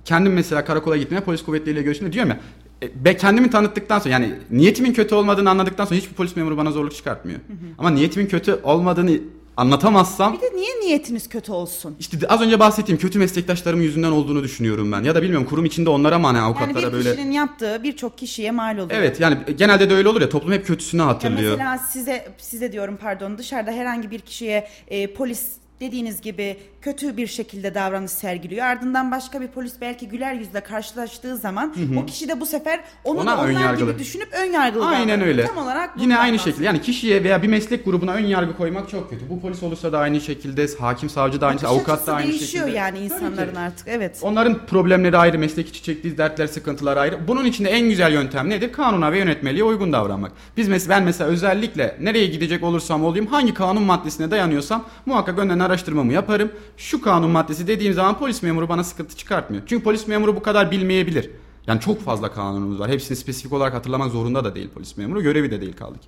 [0.06, 2.40] kendim mesela karakola gitmeye polis kuvvetleriyle görüştüğümde diyorum ya
[2.84, 6.72] e, ben kendimi tanıttıktan sonra yani niyetimin kötü olmadığını anladıktan sonra hiçbir polis memuru bana
[6.72, 7.40] zorluk çıkartmıyor.
[7.78, 9.20] Ama niyetimin kötü olmadığını
[9.58, 11.96] anlatamazsam Bir de niye niyetiniz kötü olsun?
[12.00, 15.04] işte az önce bahsettiğim kötü meslektaşlarım yüzünden olduğunu düşünüyorum ben.
[15.04, 18.18] Ya da bilmiyorum kurum içinde onlara mı hani Yani avukatlara bir böyle kişinin yaptığı birçok
[18.18, 18.90] kişiye mal oluyor.
[19.00, 21.52] Evet yani genelde de öyle olur ya toplum hep kötüsünü Ya hatırlıyor.
[21.52, 25.44] mesela size size diyorum pardon dışarıda herhangi bir kişiye e, polis
[25.80, 28.66] dediğiniz gibi kötü bir şekilde davranış sergiliyor.
[28.66, 33.20] Ardından başka bir polis belki güler yüzle karşılaştığı zaman o kişi de bu sefer onu
[33.20, 33.92] Ona onlar önyargılı.
[33.92, 35.28] gibi düşünüp ön yargılı Aynen davranıyor.
[35.28, 35.46] öyle.
[35.46, 39.10] Tam olarak Yine aynı şekilde yani kişiye veya bir meslek grubuna ön yargı koymak çok
[39.10, 39.30] kötü.
[39.30, 42.64] Bu polis olursa da aynı şekilde, hakim savcı da aynı şekilde, avukat da aynı değişiyor
[42.64, 42.78] şekilde.
[42.78, 43.14] yani Tabii ki.
[43.16, 44.20] insanların artık evet.
[44.22, 47.28] Onların problemleri ayrı, meslek içi çektiği dertler, sıkıntılar ayrı.
[47.28, 48.72] Bunun içinde en güzel yöntem nedir?
[48.74, 50.32] Kanuna ve yönetmeliğe uygun davranmak.
[50.58, 55.60] Biz mesela ben mesela özellikle nereye gidecek olursam olayım hangi kanun maddesine dayanıyorsam muhakkak önden
[55.60, 56.52] araştırmamı yaparım.
[56.78, 59.64] Şu kanun maddesi dediğim zaman polis memuru bana sıkıntı çıkartmıyor.
[59.68, 61.30] Çünkü polis memuru bu kadar bilmeyebilir.
[61.68, 62.90] Yani çok fazla kanunumuz var.
[62.90, 65.22] Hepsini spesifik olarak hatırlamak zorunda da değil polis memuru.
[65.24, 66.08] Görevi de değil kaldı ki.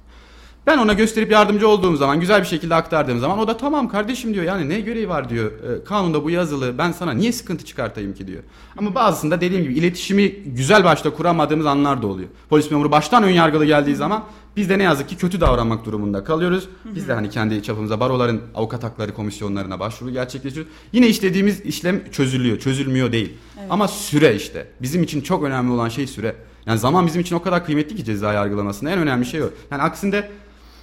[0.68, 4.34] Ben ona gösterip yardımcı olduğum zaman, güzel bir şekilde aktardığım zaman o da tamam kardeşim
[4.34, 4.46] diyor.
[4.46, 5.52] Yani ne görevi var diyor.
[5.52, 6.78] E, kanunda bu yazılı.
[6.78, 8.44] Ben sana niye sıkıntı çıkartayım ki diyor.
[8.78, 12.30] Ama bazısında dediğim gibi iletişimi güzel başta kuramadığımız anlar da oluyor.
[12.50, 14.24] Polis memuru baştan ön yargılı geldiği zaman
[14.58, 16.70] biz de ne yazık ki kötü davranmak durumunda kalıyoruz.
[16.86, 20.74] Biz de hani kendi çapımıza baroların avukat hakları komisyonlarına başvuru gerçekleştiriyoruz.
[20.94, 23.34] Yine işlediğimiz işlem çözülüyor, çözülmüyor değil.
[23.70, 24.68] Ama süre işte.
[24.82, 26.36] Bizim için çok önemli olan şey süre.
[26.66, 29.50] Yani zaman bizim için o kadar kıymetli ki ceza yargılamasında en önemli şey o.
[29.72, 30.30] Yani aksinde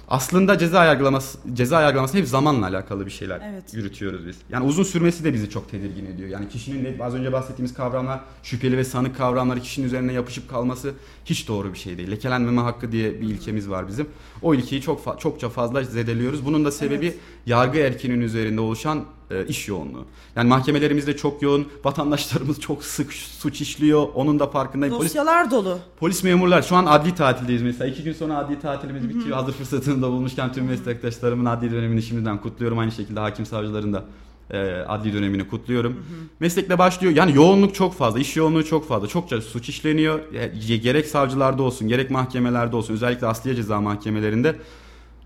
[0.07, 3.73] aslında ceza yargılaması ceza yargılaması hep zamanla alakalı bir şeyler Evet.
[3.73, 4.37] yürütüyoruz biz.
[4.49, 6.29] Yani uzun sürmesi de bizi çok tedirgin ediyor.
[6.29, 10.91] Yani kişinin de az önce bahsettiğimiz kavramlar, şüpheli ve sanık kavramları kişinin üzerine yapışıp kalması
[11.25, 12.11] hiç doğru bir şey değil.
[12.11, 14.07] Lekelenmeme hakkı diye bir ilkemiz var bizim.
[14.41, 16.45] O ilkeyi çok fa- çokça fazla zedeliyoruz.
[16.45, 17.13] Bunun da sebebi
[17.45, 20.05] yargı erkinin üzerinde oluşan e, iş yoğunluğu.
[20.35, 24.07] Yani mahkemelerimizde çok yoğun, vatandaşlarımız çok sık suç işliyor.
[24.15, 24.95] Onun da farkındayım.
[24.95, 25.79] Polis Dosyalar dolu.
[25.99, 27.91] Polis memurlar şu an adli tatildeyiz mesela.
[27.91, 29.37] iki gün sonra adli tatilimiz bitiyor.
[29.37, 32.79] Hazır fırsatını da bulmuşken tüm meslektaşlarımın adli dönemini şimdiden kutluyorum.
[32.79, 34.05] Aynı şekilde hakim savcıların da
[34.51, 34.57] e,
[34.87, 36.05] adli dönemini kutluyorum.
[36.39, 37.13] Meslekle başlıyor.
[37.15, 39.07] Yani yoğunluk çok fazla, iş yoğunluğu çok fazla.
[39.07, 40.19] Çokça suç işleniyor.
[40.33, 42.93] E, gerek savcılarda olsun, gerek mahkemelerde olsun.
[42.93, 44.55] Özellikle asliye ceza mahkemelerinde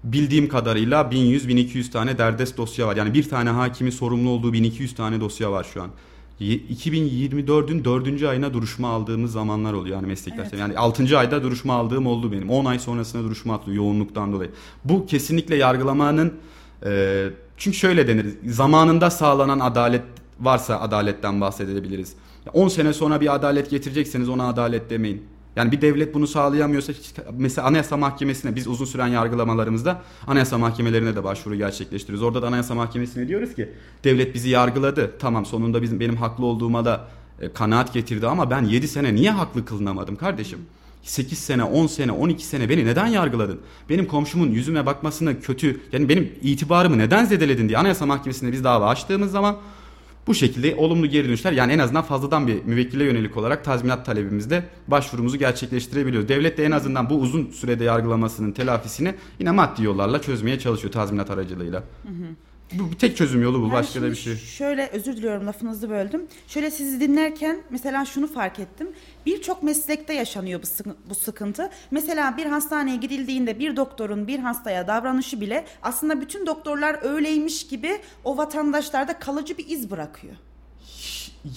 [0.03, 2.95] bildiğim kadarıyla 1100-1200 tane derdest dosya var.
[2.95, 5.89] Yani bir tane hakimin sorumlu olduğu 1200 tane dosya var şu an.
[6.39, 8.23] Ye- 2024'ün 4.
[8.27, 10.57] ayına duruşma aldığımız zamanlar oluyor yani meslektaşlar.
[10.57, 11.17] Yani 6.
[11.17, 12.49] ayda duruşma aldığım oldu benim.
[12.49, 14.51] 10 ay sonrasında duruşma atlıyor yoğunluktan dolayı.
[14.85, 16.33] Bu kesinlikle yargılamanın
[16.85, 17.23] e,
[17.57, 18.25] çünkü şöyle denir.
[18.45, 20.03] Zamanında sağlanan adalet
[20.39, 22.13] varsa adaletten bahsedebiliriz.
[22.53, 25.23] 10 sene sonra bir adalet getirecekseniz ona adalet demeyin.
[25.57, 26.93] Yani bir devlet bunu sağlayamıyorsa
[27.37, 32.23] mesela Anayasa Mahkemesi'ne biz uzun süren yargılamalarımızda Anayasa Mahkemelerine de başvuru gerçekleştiriyoruz.
[32.23, 33.69] Orada da Anayasa Mahkemesi'ne diyoruz ki
[34.03, 35.11] devlet bizi yargıladı.
[35.19, 37.07] Tamam sonunda bizim benim haklı olduğuma da
[37.41, 40.59] e, kanaat getirdi ama ben 7 sene niye haklı kılınamadım kardeşim?
[41.03, 43.59] 8 sene, 10 sene, 12 sene beni neden yargıladın?
[43.89, 48.87] Benim komşumun yüzüme bakmasını kötü, yani benim itibarımı neden zedeledin diye Anayasa Mahkemesi'nde biz dava
[48.87, 49.57] açtığımız zaman
[50.27, 54.63] bu şekilde olumlu geri dönüşler yani en azından fazladan bir müvekkile yönelik olarak tazminat talebimizde
[54.87, 56.29] başvurumuzu gerçekleştirebiliyoruz.
[56.29, 61.31] Devlet de en azından bu uzun sürede yargılamasının telafisini yine maddi yollarla çözmeye çalışıyor tazminat
[61.31, 61.83] aracılığıyla.
[62.73, 64.35] Bu bir tek çözüm yolu bu Yani başka da bir şey.
[64.35, 66.21] Şöyle özür diliyorum lafınızı böldüm.
[66.47, 68.87] Şöyle sizi dinlerken mesela şunu fark ettim.
[69.25, 71.69] Birçok meslekte yaşanıyor bu, bu sıkıntı.
[71.91, 77.99] Mesela bir hastaneye gidildiğinde bir doktorun bir hastaya davranışı bile aslında bütün doktorlar öyleymiş gibi
[78.23, 80.35] o vatandaşlarda kalıcı bir iz bırakıyor.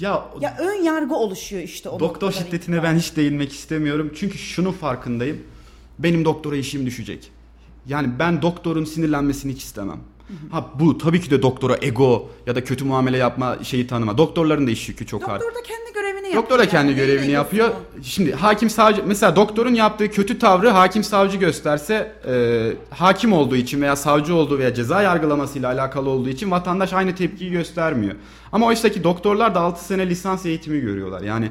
[0.01, 2.95] Ya, Ya ön yargı oluşuyor işte o doktor şiddetine itibaren.
[2.95, 4.13] ben hiç değinmek istemiyorum.
[4.17, 5.43] Çünkü şunun farkındayım.
[5.99, 7.31] Benim doktora işim düşecek.
[7.87, 10.01] Yani ben doktorun sinirlenmesini hiç istemem.
[10.51, 14.19] Ha bu tabii ki de doktora ego ya da kötü muamele yapma şeyi tanıma.
[14.19, 15.41] Doktorların da iş yükü çok ağır.
[15.41, 16.43] Doktor da kendi görevini yapıyor.
[16.43, 16.97] Doktor da kendi yani.
[16.97, 17.71] görevini Neyle yapıyor.
[18.03, 23.83] Şimdi hakim savcı mesela doktorun yaptığı kötü tavrı hakim savcı gösterse e, hakim olduğu için
[23.83, 28.15] veya savcı olduğu veya ceza yargılamasıyla alakalı olduğu için vatandaş aynı tepkiyi göstermiyor.
[28.53, 31.23] Ama oysa ki doktorlar da 6 sene lisans eğitimi görüyorlar.
[31.23, 31.51] Yani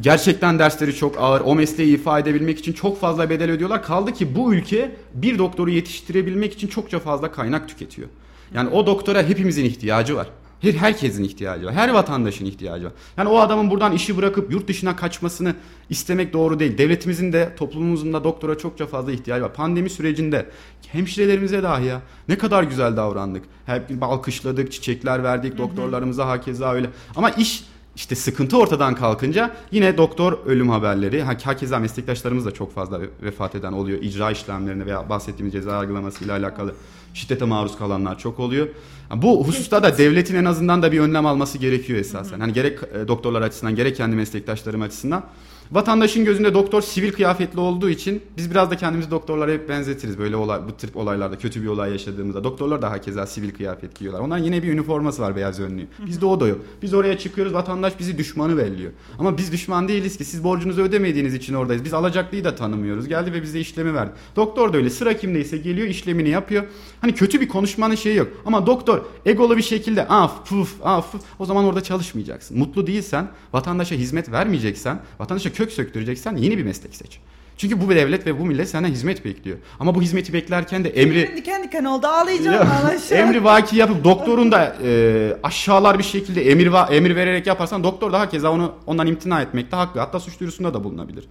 [0.00, 1.40] gerçekten dersleri çok ağır.
[1.44, 3.82] O mesleği ifade edebilmek için çok fazla bedel ödüyorlar.
[3.82, 8.08] Kaldı ki bu ülke bir doktoru yetiştirebilmek için çokça fazla kaynak tüketiyor.
[8.54, 10.26] Yani o doktora hepimizin ihtiyacı var.
[10.60, 11.74] Her, herkesin ihtiyacı var.
[11.74, 12.92] Her vatandaşın ihtiyacı var.
[13.16, 15.54] Yani o adamın buradan işi bırakıp yurt dışına kaçmasını
[15.90, 16.78] istemek doğru değil.
[16.78, 19.54] Devletimizin de toplumumuzun da doktora çokça fazla ihtiyacı var.
[19.54, 20.46] Pandemi sürecinde
[20.86, 23.44] hemşirelerimize dahi ya ne kadar güzel davrandık.
[23.66, 26.90] Hep alkışladık, çiçekler verdik, doktorlarımıza hakeza öyle.
[27.16, 27.64] Ama iş
[28.00, 33.72] işte sıkıntı ortadan kalkınca yine doktor ölüm haberleri, hakeza meslektaşlarımız da çok fazla vefat eden
[33.72, 34.02] oluyor.
[34.02, 36.74] İcra işlemlerine veya bahsettiğimiz ceza yargılamasıyla alakalı
[37.14, 38.68] şiddete maruz kalanlar çok oluyor.
[39.16, 42.40] Bu hususta da devletin en azından da bir önlem alması gerekiyor esasen.
[42.40, 45.24] Hani gerek e, doktorlar açısından gerek kendi meslektaşlarım açısından.
[45.72, 50.36] Vatandaşın gözünde doktor sivil kıyafetli olduğu için biz biraz da kendimizi doktorlara hep benzetiriz böyle
[50.36, 52.44] olay, bu tip olaylarda kötü bir olay yaşadığımızda.
[52.44, 54.24] Doktorlar da hakeza sivil kıyafet giyiyorlar.
[54.24, 55.86] Onların yine bir üniforması var beyaz önlüğü.
[56.06, 56.58] Bizde o da yok.
[56.82, 58.92] Biz oraya çıkıyoruz vatandaş bizi düşmanı belliyor.
[59.18, 61.84] Ama biz düşman değiliz ki siz borcunuzu ödemediğiniz için oradayız.
[61.84, 63.08] Biz alacaklıyı da tanımıyoruz.
[63.08, 64.12] Geldi ve bize işlemi verdi.
[64.36, 66.64] Doktor da öyle sıra kimdeyse geliyor işlemini yapıyor.
[67.00, 68.28] Hani kötü bir konuşmanın şeyi yok.
[68.46, 72.58] Ama doktor egolu bir şekilde af puf af puf, o zaman orada çalışmayacaksın.
[72.58, 77.18] Mutlu değilsen vatandaşa hizmet vermeyeceksen vatandaşa kök söktüreceksen yeni bir meslek seç.
[77.56, 79.58] Çünkü bu devlet ve bu millet senden hizmet bekliyor.
[79.80, 83.18] Ama bu hizmeti beklerken de emri Şimdi kendi diken oldu ağlayacağım Ya, ben aşağı.
[83.18, 88.12] emri vaki yapıp doktorun da e, aşağılar bir şekilde emir va- emir vererek yaparsan doktor
[88.12, 90.00] da hakeza onu ondan imtina etmekte haklı.
[90.00, 91.24] Hatta suç duyurusunda da bulunabilir.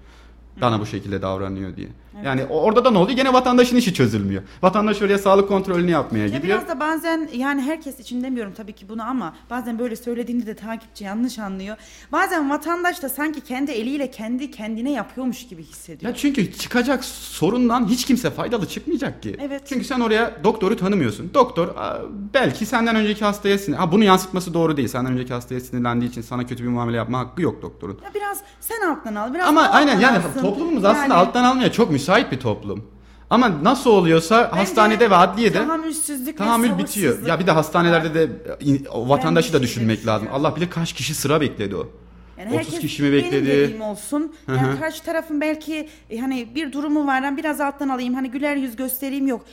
[0.62, 1.88] Bana bu şekilde davranıyor diye.
[2.26, 3.18] Yani o- orada da ne oluyor?
[3.18, 4.43] Gene vatandaşın işi çözülmüyor.
[4.62, 6.43] Vatandaş oraya sağlık kontrolünü yapmaya Ya gidiyor.
[6.43, 10.53] biraz da bazen yani herkes için demiyorum tabii ki bunu ama bazen böyle söylediğinde de
[10.55, 11.78] takipçi yanlış anlıyor.
[12.12, 16.12] Bazen vatandaş da sanki kendi eliyle kendi kendine yapıyormuş gibi hissediyor.
[16.12, 19.38] Ya çünkü çıkacak sorundan hiç kimse faydalı çıkmayacak ki.
[19.41, 19.62] Evet.
[19.66, 21.32] Çünkü sen oraya doktoru tanımıyorsun.
[21.34, 21.68] Doktor
[22.34, 23.78] belki senden önceki hastaya sinir...
[23.78, 24.88] Ha bunu yansıtması doğru değil.
[24.88, 27.97] Senden önceki hastaya sinirlendiği için sana kötü bir muamele yapma hakkı yok doktorun.
[28.03, 30.41] Ya biraz sen alttan al, biraz Ama aynen yani alsın.
[30.49, 32.85] Toplumumuz aslında Yani alttan almaya çok müsait bir toplum.
[33.29, 37.25] Ama nasıl oluyorsa bence hastanede ve adliyede tahammülsüzlük tahammül bitiyor.
[37.27, 38.29] Ya bir de hastanelerde de
[38.91, 40.27] o vatandaşı da şey düşünmek lazım.
[40.33, 41.87] Allah bilir kaç kişi sıra bekledi o.
[42.39, 43.47] Yani 30 herkes kişi mi benim bekledi?
[43.47, 44.35] dediğim olsun.
[44.47, 47.23] Yani karşı tarafın belki e, hani bir durumu var.
[47.23, 48.13] Ben biraz alttan alayım.
[48.13, 49.45] Hani güler yüz göstereyim yok.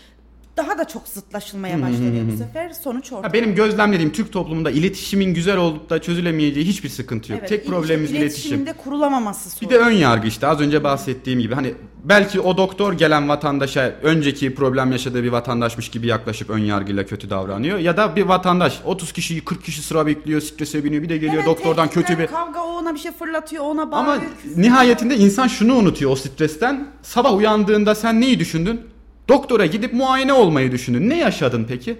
[0.57, 2.73] Daha da çok zıtlaşılmaya başlanıyor bu sefer.
[2.73, 3.33] Sonuç ortada.
[3.33, 7.39] Benim gözlemlediğim Türk toplumunda iletişimin güzel olup da çözülemeyeceği hiçbir sıkıntı yok.
[7.41, 8.51] Evet, Tek problemimiz iletişim- iletişim.
[8.53, 9.71] iletişimde kurulamaması sorun.
[9.71, 13.81] Bir de ön yargı işte az önce bahsettiğim gibi hani belki o doktor gelen vatandaşa
[14.03, 18.81] önceki problem yaşadığı bir vatandaşmış gibi yaklaşıp ön yargıyla kötü davranıyor ya da bir vatandaş
[18.85, 22.27] 30 kişi 40 kişi sıra bekliyor strese biniyor bir de geliyor Hemen doktordan kötü bir
[22.27, 24.31] Kavga o ona bir şey fırlatıyor ona ama bağırıyor.
[24.43, 28.81] küfür nihayetinde insan şunu unutuyor o stresten sabah uyandığında sen neyi düşündün?
[29.29, 31.09] Doktora gidip muayene olmayı düşündün.
[31.09, 31.97] Ne yaşadın peki?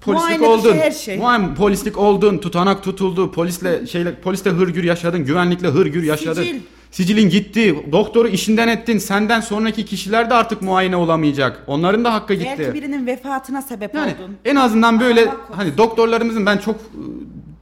[0.00, 0.78] Polislik Muayene dışı oldun.
[0.80, 1.18] her şey.
[1.18, 6.42] Muayene, polislik oldun, tutanak tutuldu, polisle şeyle poliste hırgür yaşadın, güvenlikle hırgür yaşadın.
[6.42, 6.60] Sicil.
[6.90, 8.98] Sicilin gitti, doktoru işinden ettin.
[8.98, 11.62] Senden sonraki kişiler de artık muayene olamayacak.
[11.66, 12.54] Onların da hakkı gitti.
[12.58, 14.36] Belki birinin vefatına sebep Yani oldun.
[14.44, 15.54] en azından böyle Allah korusun.
[15.54, 16.76] hani doktorlarımızın ben çok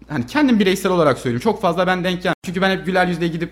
[0.08, 1.44] hani kendim bireysel olarak söylüyorum.
[1.44, 2.34] Çok fazla ben denk gel.
[2.46, 3.50] Çünkü ben hep güler yüzle gidip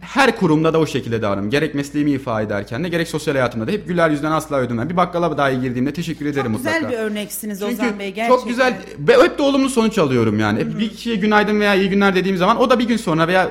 [0.00, 1.50] her kurumda da o şekilde davranırım.
[1.50, 4.88] Gerek mesleğimi ifade ederken de gerek sosyal hayatımda da hep güler yüzden asla ödemem.
[4.90, 6.92] Bir bakkala dahi girdiğimde teşekkür ederim Çok güzel mutlaka.
[6.92, 8.36] bir örneksiniz Çünkü Ozan Bey gerçekten.
[8.36, 10.58] çok güzel ve hep de olumlu sonuç alıyorum yani.
[10.60, 13.50] Hep bir kişiye günaydın veya iyi günler dediğim zaman o da bir gün sonra veya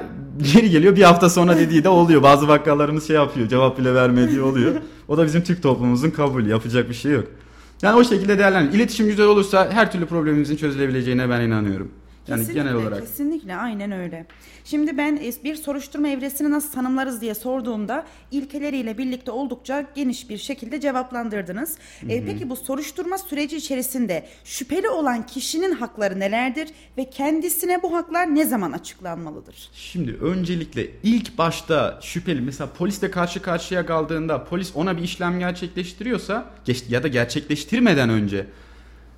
[0.53, 2.23] geri geliyor bir hafta sonra dediği de oluyor.
[2.23, 4.75] Bazı bakkallarımız şey yapıyor cevap bile vermediği oluyor.
[5.07, 7.25] O da bizim Türk toplumumuzun kabulü yapacak bir şey yok.
[7.81, 8.73] Yani o şekilde değerlendir.
[8.77, 11.91] İletişim güzel olursa her türlü problemimizin çözülebileceğine ben inanıyorum.
[12.27, 13.01] Yani kesinlikle, genel olarak.
[13.01, 14.25] Kesinlikle aynen öyle.
[14.65, 20.79] Şimdi ben bir soruşturma evresini nasıl tanımlarız diye sorduğumda ilkeleriyle birlikte oldukça geniş bir şekilde
[20.79, 21.77] cevaplandırdınız.
[22.09, 28.35] E, peki bu soruşturma süreci içerisinde şüpheli olan kişinin hakları nelerdir ve kendisine bu haklar
[28.35, 29.69] ne zaman açıklanmalıdır?
[29.73, 36.45] Şimdi öncelikle ilk başta şüpheli mesela polisle karşı karşıya kaldığında polis ona bir işlem gerçekleştiriyorsa
[36.89, 38.45] ya da gerçekleştirmeden önce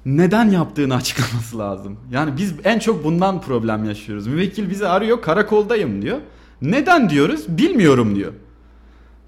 [0.05, 1.97] neden yaptığını açıklaması lazım.
[2.11, 4.27] Yani biz en çok bundan problem yaşıyoruz.
[4.27, 6.17] Müvekkil bizi arıyor karakoldayım diyor.
[6.61, 7.45] Neden diyoruz?
[7.47, 8.33] Bilmiyorum diyor.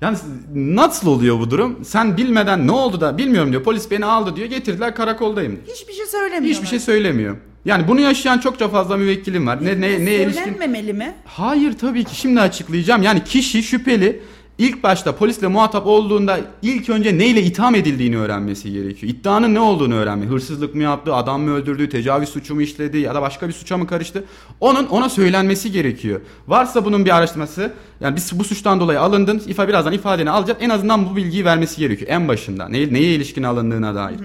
[0.02, 0.18] Yani
[0.56, 1.86] nasıl oluyor bu durum?
[1.86, 3.64] Sen bilmeden ne oldu da bilmiyorum diyor.
[3.64, 4.48] Polis beni aldı diyor.
[4.48, 5.60] Getirdiler karakoldayım.
[5.68, 6.50] Hiçbir şey söylemiyorlar.
[6.52, 7.38] Hiçbir şey söylemiyor.
[7.66, 9.66] Yani bunu yaşayan çokça fazla müvekkilim var.
[9.66, 10.58] Ne ne ne ilişkin
[10.94, 11.16] mi?
[11.26, 13.04] Hayır tabii ki şimdi açıklayacağım.
[13.04, 14.22] Yani kişi şüpheli
[14.62, 19.14] ilk başta polisle muhatap olduğunda ilk önce neyle itham edildiğini öğrenmesi gerekiyor.
[19.14, 20.26] İddianın ne olduğunu öğrenme.
[20.26, 23.78] Hırsızlık mı yaptı, adam mı öldürdü, tecavüz suçu mu işledi ya da başka bir suça
[23.78, 24.24] mı karıştı?
[24.60, 26.22] Onun ona söylenmesi gerekiyor.
[26.48, 30.58] Varsa bunun bir araştırması yani biz bu suçtan dolayı alındın, ifa birazdan ifadeni alacak.
[30.60, 32.70] En azından bu bilgiyi vermesi gerekiyor en başında.
[32.70, 34.20] Ne, neye ilişkin alındığına dair.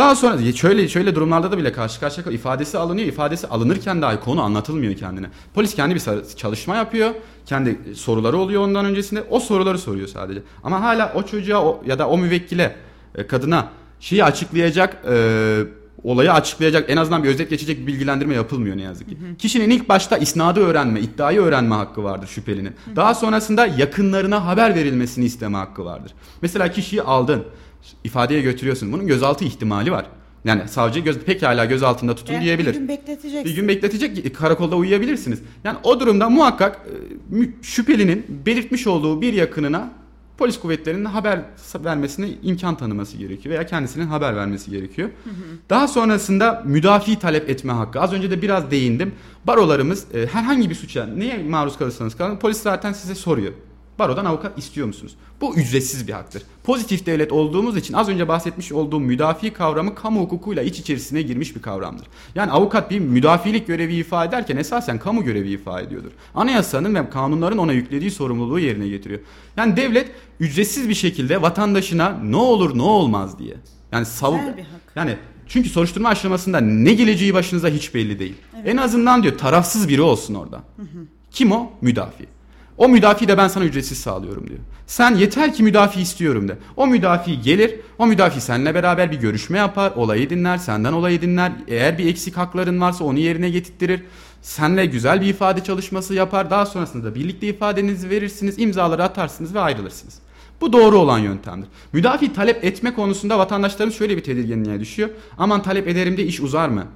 [0.00, 3.08] Daha sonra şöyle şöyle durumlarda da bile karşı karşıya ifadesi alınıyor.
[3.08, 5.26] İfadesi alınırken dahi konu anlatılmıyor kendine.
[5.54, 6.02] Polis kendi bir
[6.36, 7.10] çalışma yapıyor.
[7.46, 9.22] Kendi soruları oluyor ondan öncesinde.
[9.30, 10.42] O soruları soruyor sadece.
[10.64, 12.76] Ama hala o çocuğa o, ya da o müvekkile
[13.14, 13.68] e, kadına
[14.00, 15.64] şeyi açıklayacak e,
[16.04, 19.16] olayı açıklayacak en azından bir özet geçecek bir bilgilendirme yapılmıyor ne yazık ki.
[19.38, 22.74] Kişinin ilk başta isnadı öğrenme, iddiayı öğrenme hakkı vardır şüphelinin.
[22.96, 26.12] Daha sonrasında yakınlarına haber verilmesini isteme hakkı vardır.
[26.42, 27.44] Mesela kişiyi aldın,
[28.04, 28.92] ifadeye götürüyorsun.
[28.92, 30.06] Bunun gözaltı ihtimali var.
[30.44, 32.74] Yani savcı göz, pekala gözaltında tutun E, diyebilir.
[32.74, 33.44] Bir gün bekleteceksin.
[33.44, 35.38] Bir gün bekletecek karakolda uyuyabilirsiniz.
[35.64, 36.80] Yani o durumda muhakkak
[37.32, 39.90] e, şüphelinin belirtmiş olduğu bir yakınına
[40.38, 41.40] polis kuvvetlerinin haber
[41.84, 45.10] vermesine imkan tanıması gerekiyor veya kendisinin haber vermesi gerekiyor.
[45.70, 48.00] Daha sonrasında müdafi talep etme hakkı.
[48.00, 49.12] Az önce de biraz değindim.
[49.46, 53.52] Barolarımız e, herhangi bir suça neye maruz kalırsanız kalın polis zaten size soruyor.
[53.98, 55.16] Barodan avukat istiyor musunuz?
[55.40, 56.42] Bu ücretsiz bir haktır.
[56.64, 61.56] Pozitif devlet olduğumuz için az önce bahsetmiş olduğum müdafi kavramı kamu hukukuyla iç içerisine girmiş
[61.56, 62.06] bir kavramdır.
[62.34, 66.10] Yani avukat bir müdafilik görevi ifa ederken esasen kamu görevi ifa ediyordur.
[66.34, 69.20] Anayasanın ve kanunların ona yüklediği sorumluluğu yerine getiriyor.
[69.56, 70.10] Yani devlet
[70.40, 73.56] ücretsiz bir şekilde vatandaşına ne olur ne olmaz diye.
[73.92, 74.06] Yani
[74.56, 74.96] hak.
[74.96, 75.16] yani
[75.48, 78.34] çünkü soruşturma aşamasında ne geleceği başınıza hiç belli değil.
[78.64, 80.62] En azından diyor tarafsız biri olsun orada.
[81.30, 81.72] Kim o?
[81.80, 82.26] Müdafi.
[82.80, 84.58] O müdafi de ben sana ücretsiz sağlıyorum diyor.
[84.86, 86.58] Sen yeter ki müdafi istiyorum de.
[86.76, 91.52] O müdafi gelir, o müdafi seninle beraber bir görüşme yapar, olayı dinler, senden olayı dinler.
[91.68, 94.02] Eğer bir eksik hakların varsa onu yerine getirtirir.
[94.42, 96.50] Senle güzel bir ifade çalışması yapar.
[96.50, 100.14] Daha sonrasında da birlikte ifadenizi verirsiniz, imzaları atarsınız ve ayrılırsınız.
[100.60, 101.68] Bu doğru olan yöntemdir.
[101.92, 105.10] Müdafi talep etme konusunda vatandaşların şöyle bir tedirginliğe düşüyor.
[105.38, 106.86] Aman talep ederim de iş uzar mı?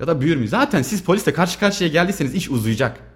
[0.00, 0.48] Ya da büyür mü?
[0.48, 3.15] Zaten siz polisle karşı karşıya geldiyseniz iş uzayacak.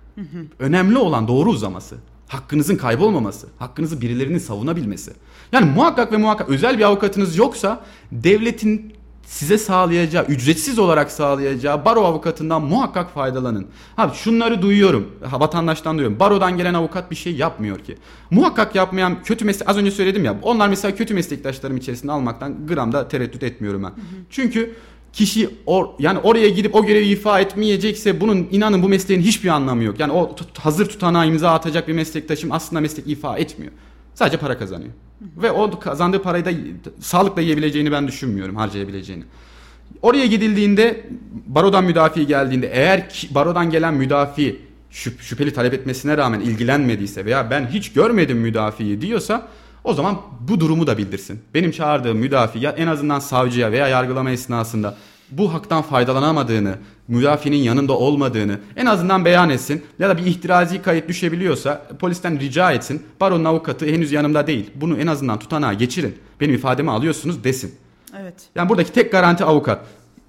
[0.58, 1.96] Önemli olan doğru uzaması.
[2.28, 3.46] Hakkınızın kaybolmaması.
[3.58, 5.12] Hakkınızı birilerinin savunabilmesi.
[5.52, 7.80] Yani muhakkak ve muhakkak özel bir avukatınız yoksa
[8.12, 8.92] devletin
[9.30, 13.66] size sağlayacağı, ücretsiz olarak sağlayacağı baro avukatından muhakkak faydalanın.
[13.96, 15.10] Ha şunları duyuyorum.
[15.30, 16.20] Ha, vatandaştan duyuyorum.
[16.20, 17.96] Barodan gelen avukat bir şey yapmıyor ki.
[18.30, 20.36] Muhakkak yapmayan kötü meslek az önce söyledim ya.
[20.42, 23.92] Onlar mesela kötü meslektaşlarım içerisinde almaktan gramda tereddüt etmiyorum ben.
[24.30, 24.74] Çünkü
[25.12, 29.82] kişi or, yani oraya gidip o görevi ifa etmeyecekse bunun inanın bu mesleğin hiçbir anlamı
[29.82, 30.00] yok.
[30.00, 33.72] Yani o tut- hazır tutanağa imza atacak bir meslektaşım aslında meslek ifa etmiyor.
[34.14, 34.90] Sadece para kazanıyor.
[35.36, 36.50] Ve o kazandığı parayı da
[37.00, 39.24] sağlıkla yiyebileceğini ben düşünmüyorum harcayabileceğini.
[40.02, 41.06] Oraya gidildiğinde
[41.46, 44.60] barodan müdafi geldiğinde eğer ki, barodan gelen müdafi
[44.92, 49.48] şüp- şüpheli talep etmesine rağmen ilgilenmediyse veya ben hiç görmedim müdafiyi diyorsa
[49.84, 51.40] o zaman bu durumu da bildirsin.
[51.54, 54.96] Benim çağırdığım müdafi ya en azından savcıya veya yargılama esnasında
[55.30, 56.74] bu haktan faydalanamadığını,
[57.08, 62.72] müdafinin yanında olmadığını en azından beyan etsin ya da bir ihtirazi kayıt düşebiliyorsa polisten rica
[62.72, 63.02] etsin.
[63.20, 64.70] Baronun avukatı henüz yanımda değil.
[64.74, 66.18] Bunu en azından tutanağa geçirin.
[66.40, 67.74] Benim ifademi alıyorsunuz desin.
[68.20, 68.34] Evet.
[68.54, 69.80] Yani buradaki tek garanti avukat.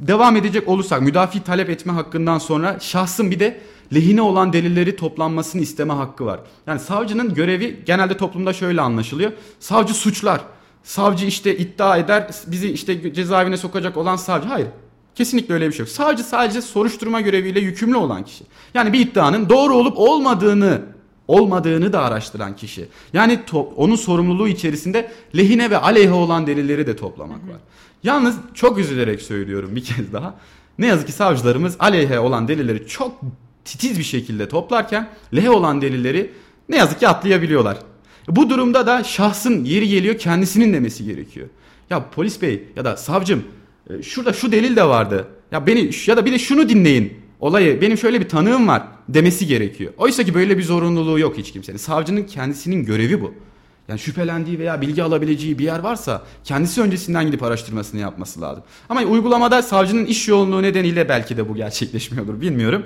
[0.01, 3.61] Devam edecek olursak müdafi talep etme hakkından sonra şahsın bir de
[3.93, 6.39] lehine olan delilleri toplanmasını isteme hakkı var.
[6.67, 9.31] Yani savcının görevi genelde toplumda şöyle anlaşılıyor.
[9.59, 10.41] Savcı suçlar.
[10.83, 14.47] Savcı işte iddia eder bizi işte cezaevine sokacak olan savcı.
[14.47, 14.67] Hayır.
[15.15, 15.89] Kesinlikle öyle bir şey yok.
[15.89, 18.43] Savcı sadece soruşturma göreviyle yükümlü olan kişi.
[18.73, 20.81] Yani bir iddianın doğru olup olmadığını
[21.27, 22.87] olmadığını da araştıran kişi.
[23.13, 23.39] Yani
[23.75, 27.57] onun sorumluluğu içerisinde lehine ve aleyhe olan delilleri de toplamak var.
[28.03, 30.35] Yalnız çok üzülerek söylüyorum bir kez daha.
[30.79, 33.21] Ne yazık ki savcılarımız aleyhe olan delilleri çok
[33.65, 36.31] titiz bir şekilde toplarken lehe olan delilleri
[36.69, 37.77] ne yazık ki atlayabiliyorlar.
[38.27, 41.47] Bu durumda da şahsın yeri geliyor kendisinin demesi gerekiyor.
[41.89, 43.43] Ya polis bey ya da savcım
[43.89, 45.27] e, şurada şu delil de vardı.
[45.51, 47.13] Ya beni ya da bir de şunu dinleyin.
[47.39, 49.93] Olayı benim şöyle bir tanığım var demesi gerekiyor.
[49.97, 51.77] Oysa ki böyle bir zorunluluğu yok hiç kimsenin.
[51.77, 53.33] Savcının kendisinin görevi bu.
[53.91, 58.63] Yani şüphelendiği veya bilgi alabileceği bir yer varsa kendisi öncesinden gidip araştırmasını yapması lazım.
[58.89, 62.83] Ama uygulamada savcının iş yoğunluğu nedeniyle belki de bu gerçekleşmiyordur bilmiyorum.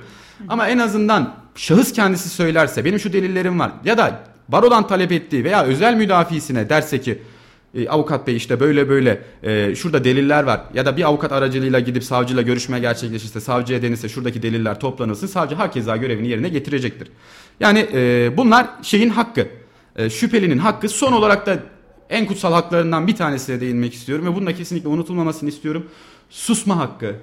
[0.47, 5.43] Ama en azından şahıs kendisi söylerse benim şu delillerim var ya da barodan talep ettiği
[5.43, 7.21] veya özel müdafisine derse ki
[7.73, 11.79] e, avukat bey işte böyle böyle e, şurada deliller var ya da bir avukat aracılığıyla
[11.79, 17.07] gidip savcıyla görüşme gerçekleşirse savcıya denirse şuradaki deliller toplanılsın savcı hakeza görevini yerine getirecektir.
[17.59, 19.47] Yani e, bunlar şeyin hakkı
[19.95, 21.59] e, şüphelinin hakkı son olarak da
[22.09, 25.89] en kutsal haklarından bir tanesine değinmek istiyorum ve bunun da kesinlikle unutulmamasını istiyorum.
[26.29, 27.15] Susma hakkı.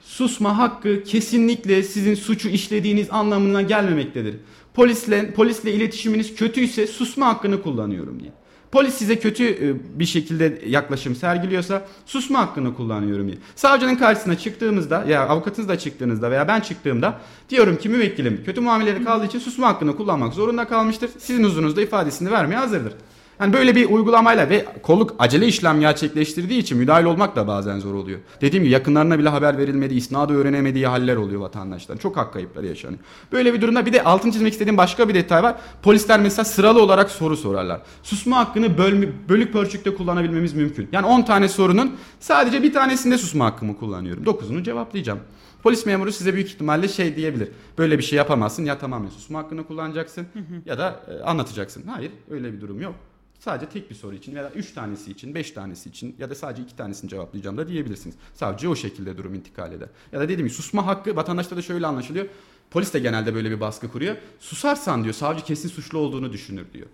[0.00, 4.36] Susma hakkı kesinlikle sizin suçu işlediğiniz anlamına gelmemektedir.
[4.74, 8.32] Polisle polisle iletişiminiz kötüyse susma hakkını kullanıyorum diye.
[8.72, 13.30] Polis size kötü e, bir şekilde yaklaşım sergiliyorsa susma hakkını kullanıyorum.
[13.56, 19.04] Savcının karşısına çıktığımızda ya avukatınız da çıktığınızda veya ben çıktığımda diyorum ki müvekkilim kötü muamelede
[19.04, 21.10] kaldığı için susma hakkını kullanmak zorunda kalmıştır.
[21.18, 22.92] Sizin huzurunuzda ifadesini vermeye hazırdır.
[23.40, 27.94] Yani böyle bir uygulamayla ve kolluk acele işlem gerçekleştirdiği için müdahil olmak da bazen zor
[27.94, 28.18] oluyor.
[28.40, 31.98] Dediğim gibi yakınlarına bile haber verilmediği, isnadı öğrenemediği haller oluyor vatandaşların.
[31.98, 33.00] Çok hak kayıpları yaşanıyor.
[33.32, 35.56] Böyle bir durumda bir de altın çizmek istediğim başka bir detay var.
[35.82, 37.80] Polisler mesela sıralı olarak soru sorarlar.
[38.02, 40.88] Susma hakkını bölmü, bölük pörçükte kullanabilmemiz mümkün.
[40.92, 44.24] Yani 10 tane sorunun sadece bir tanesinde susma hakkımı kullanıyorum.
[44.24, 45.18] 9'unu cevaplayacağım.
[45.62, 47.48] Polis memuru size büyük ihtimalle şey diyebilir.
[47.78, 50.26] Böyle bir şey yapamazsın ya tamamen susma hakkını kullanacaksın
[50.66, 51.86] ya da e, anlatacaksın.
[51.86, 52.94] Hayır öyle bir durum yok.
[53.38, 56.34] Sadece tek bir soru için ya da 3 tanesi için, 5 tanesi için ya da
[56.34, 58.16] sadece 2 tanesini cevaplayacağım da diyebilirsiniz.
[58.34, 59.88] Savcı o şekilde durum intikal eder.
[60.12, 62.26] Ya da dediğim gibi susma hakkı vatandaşta da şöyle anlaşılıyor.
[62.70, 64.16] Polis de genelde böyle bir baskı kuruyor.
[64.40, 66.86] Susarsan diyor savcı kesin suçlu olduğunu düşünür diyor.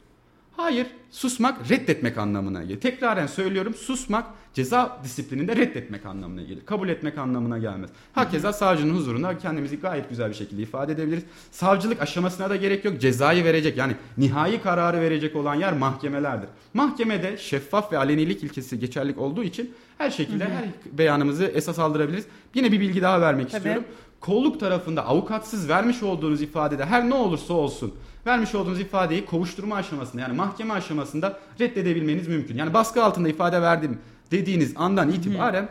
[0.62, 2.80] Hayır, susmak reddetmek anlamına gelir.
[2.80, 6.66] Tekraren söylüyorum, susmak ceza disiplininde reddetmek anlamına gelir.
[6.66, 7.90] Kabul etmek anlamına gelmez.
[8.12, 11.24] Hakeza savcının huzurunda kendimizi gayet güzel bir şekilde ifade edebiliriz.
[11.50, 13.00] Savcılık aşamasına da gerek yok.
[13.00, 16.48] Cezayı verecek yani nihai kararı verecek olan yer mahkemelerdir.
[16.74, 20.64] Mahkemede şeffaf ve alenilik ilkesi geçerlik olduğu için her şekilde her
[20.98, 22.26] beyanımızı esas aldırabiliriz.
[22.54, 23.56] Yine bir bilgi daha vermek Tabii.
[23.56, 23.84] istiyorum.
[24.20, 27.94] Kolluk tarafında avukatsız vermiş olduğunuz ifadede her ne olursa olsun
[28.26, 32.56] vermiş olduğunuz ifadeyi kovuşturma aşamasında yani mahkeme aşamasında reddedebilmeniz mümkün.
[32.56, 33.98] Yani baskı altında ifade verdim
[34.30, 35.68] dediğiniz andan itibaren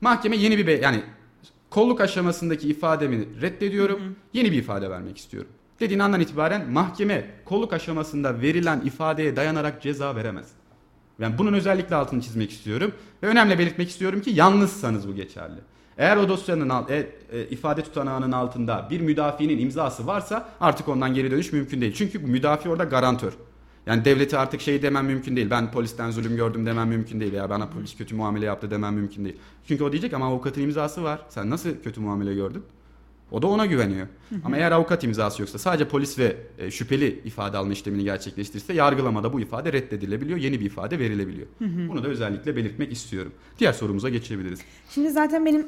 [0.00, 1.02] mahkeme yeni bir yani
[1.70, 4.16] kolluk aşamasındaki ifademi reddediyorum.
[4.32, 5.50] Yeni bir ifade vermek istiyorum.
[5.80, 10.48] Dediğin andan itibaren mahkeme kolluk aşamasında verilen ifadeye dayanarak ceza veremez.
[11.18, 12.92] Yani bunun özellikle altını çizmek istiyorum
[13.22, 15.60] ve önemli belirtmek istiyorum ki yalnızsanız bu geçerli.
[15.98, 21.14] Eğer o dosyanın alt- e, e, ifade tutanağının altında bir müdafinin imzası varsa artık ondan
[21.14, 21.94] geri dönüş mümkün değil.
[21.94, 23.32] Çünkü müdafi orada garantör.
[23.86, 25.50] Yani devleti artık şey demem mümkün değil.
[25.50, 27.32] Ben polisten zulüm gördüm demem mümkün değil.
[27.32, 29.36] Ya bana polis kötü muamele yaptı demem mümkün değil.
[29.68, 31.20] Çünkü o diyecek ama avukatın imzası var.
[31.28, 32.62] Sen nasıl kötü muamele gördün?
[33.30, 34.06] O da ona güveniyor.
[34.44, 39.32] Ama eğer avukat imzası yoksa sadece polis ve e, şüpheli ifade alma işlemini gerçekleştirirse yargılamada
[39.32, 40.38] bu ifade reddedilebiliyor.
[40.38, 41.46] Yeni bir ifade verilebiliyor.
[41.60, 43.32] Bunu da özellikle belirtmek istiyorum.
[43.58, 44.60] Diğer sorumuza geçebiliriz.
[44.90, 45.66] Şimdi zaten benim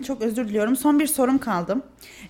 [0.06, 0.76] çok özür diliyorum.
[0.76, 1.76] Son bir sorum kaldı.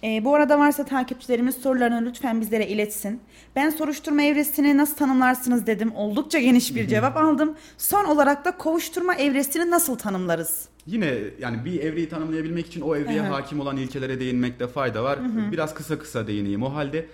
[0.05, 3.21] Ee, bu arada varsa takipçilerimiz sorularını lütfen bizlere iletsin.
[3.57, 5.93] Ben soruşturma evresini nasıl tanımlarsınız dedim.
[5.95, 7.55] Oldukça geniş bir cevap aldım.
[7.79, 10.69] Son olarak da kovuşturma evresini nasıl tanımlarız?
[10.87, 13.31] Yine yani bir evreyi tanımlayabilmek için o evreye Evet.
[13.31, 15.19] hakim olan ilkelere değinmekte fayda var.
[15.53, 16.63] Biraz kısa kısa değineyim.
[16.63, 17.07] O halde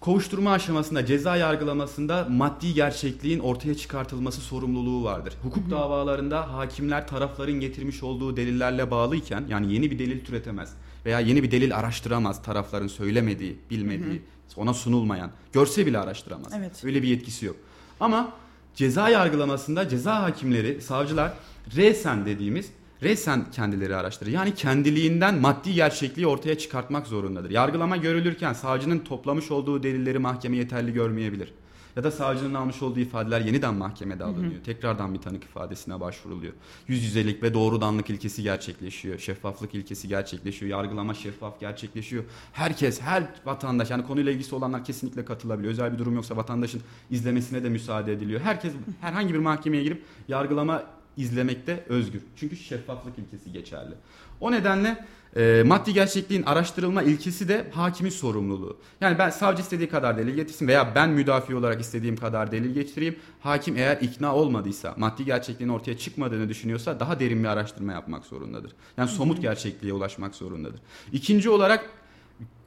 [0.00, 5.34] kovuşturma aşamasında ceza yargılamasında maddi gerçekliğin ortaya çıkartılması sorumluluğu vardır.
[5.42, 10.72] Hukuk davalarında hakimler tarafların getirmiş olduğu delillerle bağlıyken yani yeni bir delil türetemez
[11.06, 14.22] veya yeni bir delil araştıramaz tarafların söylemediği, bilmediği,
[14.56, 16.52] ona sunulmayan, görse bile araştıramaz.
[16.56, 16.84] Evet.
[16.84, 17.56] Öyle bir yetkisi yok.
[18.00, 18.32] Ama
[18.74, 21.32] ceza yargılamasında ceza hakimleri, savcılar
[21.76, 22.70] resen dediğimiz
[23.02, 24.30] resen kendileri araştırır.
[24.30, 27.50] Yani kendiliğinden maddi gerçekliği ortaya çıkartmak zorundadır.
[27.50, 31.52] Yargılama görülürken savcının toplamış olduğu delilleri mahkeme yeterli görmeyebilir.
[31.96, 34.52] Ya da savcının almış olduğu ifadeler yeniden mahkemede alınıyor.
[34.64, 36.52] Tekrardan bir tanık ifadesine başvuruluyor.
[36.88, 39.18] Yüz yüzelik ve doğrudanlık ilkesi gerçekleşiyor.
[39.18, 40.70] Şeffaflık ilkesi gerçekleşiyor.
[40.70, 42.24] Yargılama şeffaf gerçekleşiyor.
[42.52, 45.72] Herkes, her vatandaş yani konuyla ilgisi olanlar kesinlikle katılabiliyor.
[45.72, 46.80] Özel bir durum yoksa vatandaşın
[47.10, 48.40] izlemesine de müsaade ediliyor.
[48.40, 50.82] Herkes herhangi bir mahkemeye girip yargılama
[51.16, 52.20] izlemekte özgür.
[52.36, 53.94] Çünkü şeffaflık ilkesi geçerli.
[54.40, 55.06] O nedenle
[55.36, 58.76] e, maddi gerçekliğin araştırılma ilkesi de hakimin sorumluluğu.
[59.00, 63.16] Yani ben savcı istediği kadar delil getirsin veya ben müdafi olarak istediğim kadar delil getireyim.
[63.40, 68.72] Hakim eğer ikna olmadıysa, maddi gerçekliğin ortaya çıkmadığını düşünüyorsa daha derin bir araştırma yapmak zorundadır.
[68.96, 70.80] Yani somut gerçekliğe ulaşmak zorundadır.
[71.12, 71.90] İkinci olarak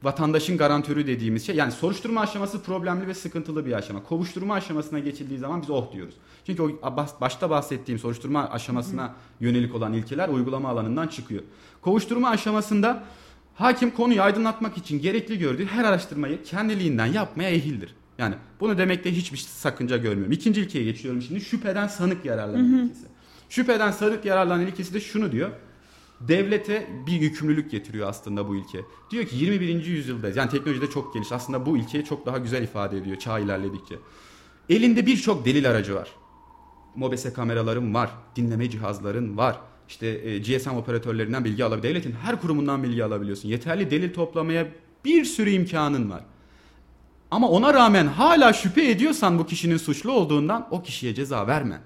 [0.02, 4.02] vatandaşın garantörü dediğimiz şey yani soruşturma aşaması problemli ve sıkıntılı bir aşama.
[4.02, 6.14] Kovuşturma aşamasına geçildiği zaman biz oh diyoruz.
[6.46, 6.70] Çünkü o
[7.20, 11.42] başta bahsettiğim soruşturma aşamasına yönelik olan ilkeler uygulama alanından çıkıyor.
[11.80, 13.04] Kovuşturma aşamasında
[13.54, 17.94] hakim konuyu aydınlatmak için gerekli gördüğü her araştırmayı kendiliğinden yapmaya ehildir.
[18.18, 20.32] Yani bunu demekte hiçbir sakınca görmüyorum.
[20.32, 23.06] İkinci ilkeye geçiyorum şimdi şüpheden sanık yararlanma ilkesi.
[23.48, 25.50] Şüpheden sanık yararlanma ilkesi de şunu diyor
[26.20, 28.80] devlete bir yükümlülük getiriyor aslında bu ilke.
[29.10, 29.84] Diyor ki 21.
[29.84, 30.36] yüzyıldayız.
[30.36, 31.32] Yani teknolojide çok geliş.
[31.32, 33.94] Aslında bu ilkeyi çok daha güzel ifade ediyor çağ ilerledikçe.
[34.68, 36.08] Elinde birçok delil aracı var.
[36.96, 38.10] Mobese kameraların var.
[38.36, 39.60] Dinleme cihazların var.
[39.88, 42.02] İşte e, GSM operatörlerinden bilgi alabiliyorsun.
[42.04, 43.48] Devletin her kurumundan bilgi alabiliyorsun.
[43.48, 44.68] Yeterli delil toplamaya
[45.04, 46.24] bir sürü imkanın var.
[47.30, 51.80] Ama ona rağmen hala şüphe ediyorsan bu kişinin suçlu olduğundan o kişiye ceza verme.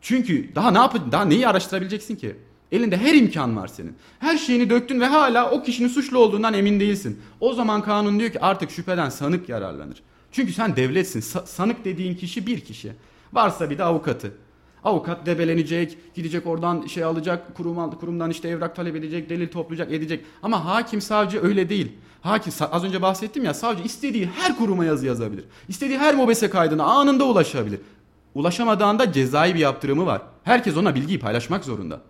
[0.00, 2.36] Çünkü daha ne yapın daha neyi araştırabileceksin ki?
[2.72, 3.94] Elinde her imkan var senin.
[4.18, 7.20] Her şeyini döktün ve hala o kişinin suçlu olduğundan emin değilsin.
[7.40, 10.02] O zaman kanun diyor ki artık şüpheden sanık yararlanır.
[10.32, 11.20] Çünkü sen devletsin.
[11.20, 12.92] Sa- sanık dediğin kişi bir kişi.
[13.32, 14.32] Varsa bir de avukatı.
[14.84, 20.24] Avukat debelenecek, gidecek oradan şey alacak, kurum, kurumdan işte evrak talep edecek, delil toplayacak, edecek.
[20.42, 21.92] Ama hakim, savcı öyle değil.
[22.22, 25.44] Hakim, az önce bahsettim ya, savcı istediği her kuruma yazı yazabilir.
[25.68, 27.80] İstediği her mobese kaydına anında ulaşabilir.
[28.34, 30.22] Ulaşamadığı anda cezai bir yaptırımı var.
[30.44, 32.00] Herkes ona bilgiyi paylaşmak zorunda.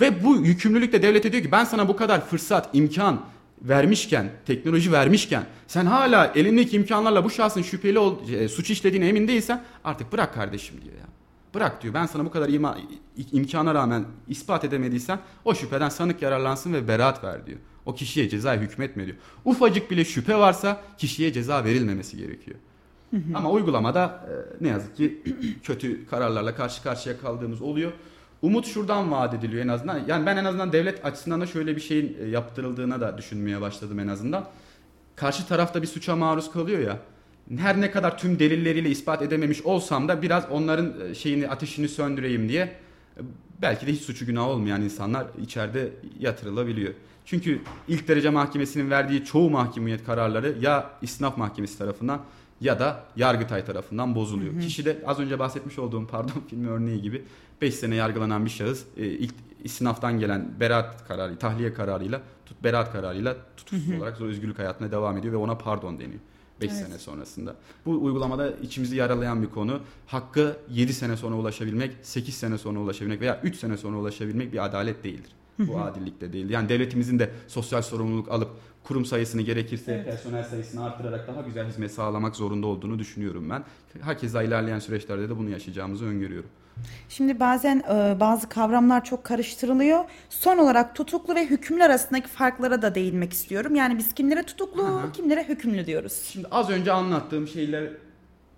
[0.00, 3.20] Ve bu yükümlülük de devlete diyor ki ben sana bu kadar fırsat, imkan
[3.62, 9.28] vermişken, teknoloji vermişken sen hala elindeki imkanlarla bu şahsın şüpheli ol, e, suç işlediğine emin
[9.28, 11.06] değilsen artık bırak kardeşim diyor ya.
[11.54, 12.78] Bırak diyor ben sana bu kadar ima,
[13.32, 17.58] imkana rağmen ispat edemediysen o şüpheden sanık yararlansın ve beraat ver diyor.
[17.86, 19.16] O kişiye ceza hükmetme diyor.
[19.44, 22.56] Ufacık bile şüphe varsa kişiye ceza verilmemesi gerekiyor.
[23.34, 25.22] Ama uygulamada e, ne yazık ki
[25.62, 27.92] kötü kararlarla karşı karşıya kaldığımız oluyor.
[28.42, 30.00] Umut şuradan vaat ediliyor en azından.
[30.06, 34.00] Yani ben en azından devlet açısından da şöyle bir şeyin e, yaptırıldığına da düşünmeye başladım
[34.00, 34.48] en azından.
[35.16, 36.98] Karşı tarafta bir suça maruz kalıyor ya.
[37.58, 42.48] Her ne kadar tüm delilleriyle ispat edememiş olsam da biraz onların e, şeyini ateşini söndüreyim
[42.48, 43.20] diye e,
[43.62, 46.94] belki de hiç suçu günah olmayan insanlar içeride yatırılabiliyor.
[47.24, 52.20] Çünkü ilk derece mahkemesinin verdiği çoğu mahkumiyet kararları ya istinaf mahkemesi tarafından
[52.60, 54.52] ya da Yargıtay tarafından bozuluyor.
[54.52, 54.60] Hı hı.
[54.60, 57.24] Kişi de az önce bahsetmiş olduğum pardon filmi örneği gibi
[57.62, 59.34] 5 sene yargılanan bir şahıs e, ilk
[59.64, 65.16] istinaftan gelen beraat kararı, tahliye kararıyla, tut beraat kararıyla tutuksuz olarak zor özgürlük hayatına devam
[65.16, 66.20] ediyor ve ona pardon deniyor.
[66.60, 66.86] 5 evet.
[66.86, 67.56] sene sonrasında.
[67.86, 69.80] Bu uygulamada içimizi yaralayan bir konu.
[70.06, 74.64] Hakkı 7 sene sonra ulaşabilmek, 8 sene sonra ulaşabilmek veya 3 sene sonra ulaşabilmek bir
[74.64, 75.32] adalet değildir.
[75.58, 76.50] Bu adillik de değil.
[76.50, 78.50] Yani devletimizin de sosyal sorumluluk alıp
[78.84, 80.04] kurum sayısını gerekirse evet.
[80.04, 83.64] personel sayısını arttırarak daha güzel hizmet sağlamak zorunda olduğunu düşünüyorum ben.
[84.00, 86.50] Hakeza ilerleyen süreçlerde de bunu yaşayacağımızı öngörüyorum.
[87.08, 90.04] Şimdi bazen e, bazı kavramlar çok karıştırılıyor.
[90.30, 93.74] Son olarak tutuklu ve hükümlü arasındaki farklara da değinmek istiyorum.
[93.74, 95.12] Yani biz kimlere tutuklu, Aha.
[95.12, 96.12] kimlere hükümlü diyoruz.
[96.32, 97.90] Şimdi az önce anlattığım şeyler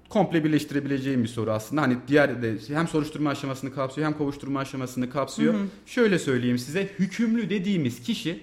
[0.09, 1.83] komple birleştirebileceğim bir soru aslında.
[1.83, 5.55] Hani diğer de hem soruşturma aşamasını kapsıyor hem kovuşturma aşamasını kapsıyor.
[5.55, 5.67] Hı hı.
[5.87, 6.89] Şöyle söyleyeyim size.
[6.99, 8.41] Hükümlü dediğimiz kişi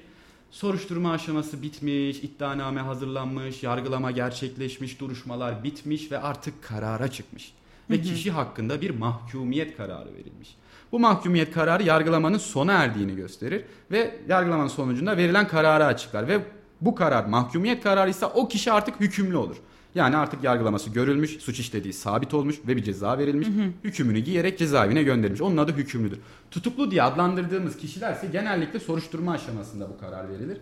[0.51, 7.53] soruşturma aşaması bitmiş, iddianame hazırlanmış, yargılama gerçekleşmiş, duruşmalar bitmiş ve artık karara çıkmış.
[7.89, 10.55] Ve kişi hakkında bir mahkumiyet kararı verilmiş.
[10.91, 16.39] Bu mahkumiyet kararı yargılamanın sona erdiğini gösterir ve yargılamanın sonucunda verilen kararı açıklar ve
[16.81, 19.55] bu karar mahkumiyet kararı ise o kişi artık hükümlü olur.
[19.95, 23.47] Yani artık yargılaması görülmüş, suç işlediği sabit olmuş ve bir ceza verilmiş.
[23.47, 23.69] Hı hı.
[23.83, 25.41] Hükümünü giyerek cezaevine gönderilmiş.
[25.41, 26.19] Onun adı hükümlüdür.
[26.51, 30.57] Tutuklu diye adlandırdığımız kişiler ise genellikle soruşturma aşamasında bu karar verilir.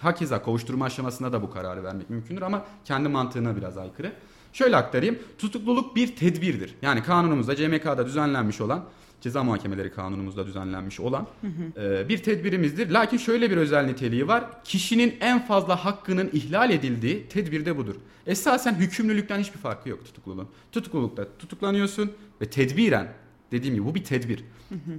[0.00, 4.12] Hakeza kovuşturma aşamasında da bu kararı vermek mümkündür ama kendi mantığına biraz aykırı.
[4.52, 5.18] Şöyle aktarayım.
[5.38, 6.74] Tutukluluk bir tedbirdir.
[6.82, 8.84] Yani kanunumuzda CMK'da düzenlenmiş olan
[9.20, 11.82] ceza muhakemeleri kanunumuzda düzenlenmiş olan hı hı.
[11.82, 12.90] E, bir tedbirimizdir.
[12.90, 14.44] Lakin şöyle bir özel niteliği var.
[14.64, 17.94] Kişinin en fazla hakkının ihlal edildiği tedbir de budur.
[18.26, 20.48] Esasen hükümlülükten hiçbir farkı yok tutukluluğun.
[20.72, 23.12] Tutuklulukta tutuklanıyorsun ve tedbiren
[23.52, 24.44] dediğim gibi bu bir tedbir.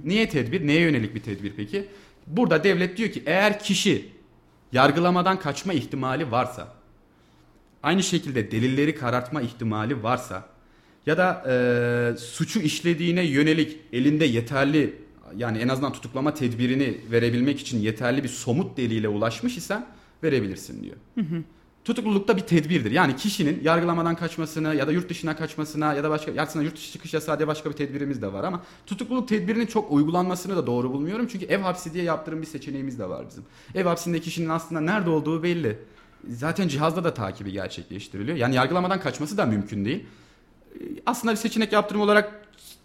[0.04, 0.66] Niye tedbir?
[0.66, 1.86] Neye yönelik bir tedbir peki?
[2.26, 4.08] Burada devlet diyor ki eğer kişi
[4.72, 6.74] yargılamadan kaçma ihtimali varsa
[7.82, 10.48] aynı şekilde delilleri karartma ihtimali varsa
[11.06, 14.94] ya da e, suçu işlediğine yönelik elinde yeterli
[15.36, 19.86] yani en azından tutuklama tedbirini verebilmek için yeterli bir somut delile ulaşmış isen
[20.22, 20.96] verebilirsin diyor.
[21.14, 21.42] Hı hı.
[21.84, 22.90] Tutuklulukta bir tedbirdir.
[22.90, 26.92] Yani kişinin yargılamadan kaçmasını ya da yurt dışına kaçmasına ya da başka aslında yurt dışı
[26.92, 30.92] çıkış yasağı diye başka bir tedbirimiz de var ama tutukluluk tedbirinin çok uygulanmasını da doğru
[30.92, 31.26] bulmuyorum.
[31.26, 33.44] Çünkü ev hapsi diye yaptığım bir seçeneğimiz de var bizim.
[33.74, 35.78] Ev hapsinde kişinin aslında nerede olduğu belli.
[36.28, 38.36] Zaten cihazda da takibi gerçekleştiriliyor.
[38.36, 40.04] Yani yargılamadan kaçması da mümkün değil
[41.06, 42.43] aslında bir seçenek yaptırım olarak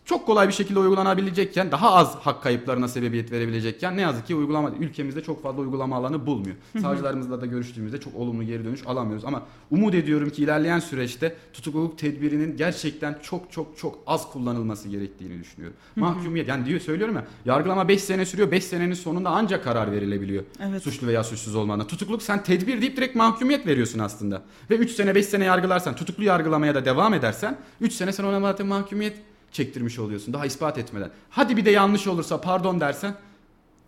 [0.10, 4.72] çok kolay bir şekilde uygulanabilecekken daha az hak kayıplarına sebebiyet verebilecekken ne yazık ki uygulama
[4.80, 6.56] ülkemizde çok fazla uygulama alanı bulmuyor.
[6.82, 11.98] Savcılarımızla da görüştüğümüzde çok olumlu geri dönüş alamıyoruz ama umut ediyorum ki ilerleyen süreçte tutukluluk
[11.98, 15.78] tedbirinin gerçekten çok çok çok az kullanılması gerektiğini düşünüyorum.
[15.96, 20.44] Mahkumiyet yani diyor söylüyorum ya yargılama 5 sene sürüyor 5 senenin sonunda ancak karar verilebiliyor.
[20.70, 20.84] Evet.
[20.84, 21.88] Suçlu veya suçsuz olmadan.
[21.88, 24.42] Tutukluluk sen tedbir deyip direkt mahkumiyet veriyorsun aslında.
[24.70, 28.42] Ve 3 sene 5 sene yargılarsan tutuklu yargılamaya da devam edersen 3 sene sen ona
[28.42, 31.12] zaten mahkumiyet çektirmiş oluyorsun daha ispat etmeden.
[31.30, 33.16] Hadi bir de yanlış olursa pardon dersen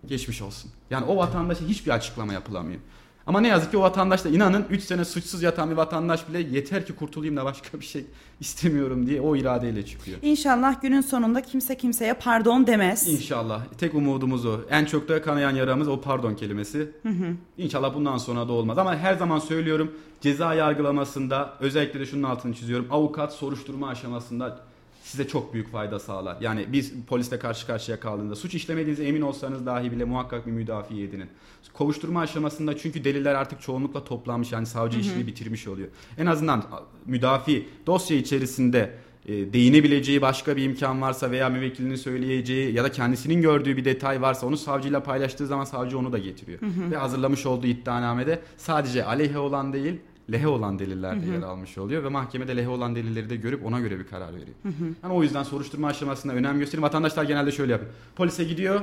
[0.06, 0.72] geçmiş olsun.
[0.90, 2.80] Yani o vatandaşa hiçbir açıklama yapılamıyor.
[3.28, 6.40] Ama ne yazık ki o vatandaş da inanın 3 sene suçsuz yatan bir vatandaş bile
[6.40, 8.06] yeter ki kurtulayım da başka bir şey
[8.40, 10.18] istemiyorum diye o iradeyle çıkıyor.
[10.22, 13.08] İnşallah günün sonunda kimse kimseye pardon demez.
[13.08, 13.62] İnşallah.
[13.78, 14.60] Tek umudumuz o.
[14.70, 16.92] En çok da kanayan yaramız o pardon kelimesi.
[17.04, 17.36] Hı hı.
[17.58, 18.78] İnşallah bundan sonra da olmaz.
[18.78, 19.92] Ama her zaman söylüyorum
[20.22, 22.88] ceza yargılamasında özellikle de şunun altını çiziyorum.
[22.92, 24.60] Avukat soruşturma aşamasında
[25.04, 26.38] size çok büyük fayda sağlar.
[26.42, 31.02] Yani biz polisle karşı karşıya kaldığında suç işlemediğinize emin olsanız dahi bile muhakkak bir müdafi
[31.02, 31.28] edinin.
[31.74, 35.06] Kovuşturma aşamasında çünkü deliller artık çoğunlukla toplanmış yani savcı hı hı.
[35.06, 35.88] işini bitirmiş oluyor.
[36.18, 36.64] En azından
[37.06, 38.96] müdafi dosya içerisinde
[39.26, 44.22] e, değinebileceği başka bir imkan varsa veya müvekkilinin söyleyeceği ya da kendisinin gördüğü bir detay
[44.22, 46.62] varsa onu savcıyla paylaştığı zaman savcı onu da getiriyor.
[46.62, 46.92] Hı hı.
[46.92, 50.00] Ve hazırlamış olduğu iddianamede sadece aleyhe olan değil
[50.32, 53.80] lehe olan deliller de yer almış oluyor ve mahkemede lehe olan delilleri de görüp ona
[53.80, 54.56] göre bir karar veriyor.
[55.04, 56.82] Yani o yüzden soruşturma aşamasında önem gösterin.
[56.82, 57.92] Vatandaşlar genelde şöyle yapıyor.
[58.16, 58.82] Polise gidiyor.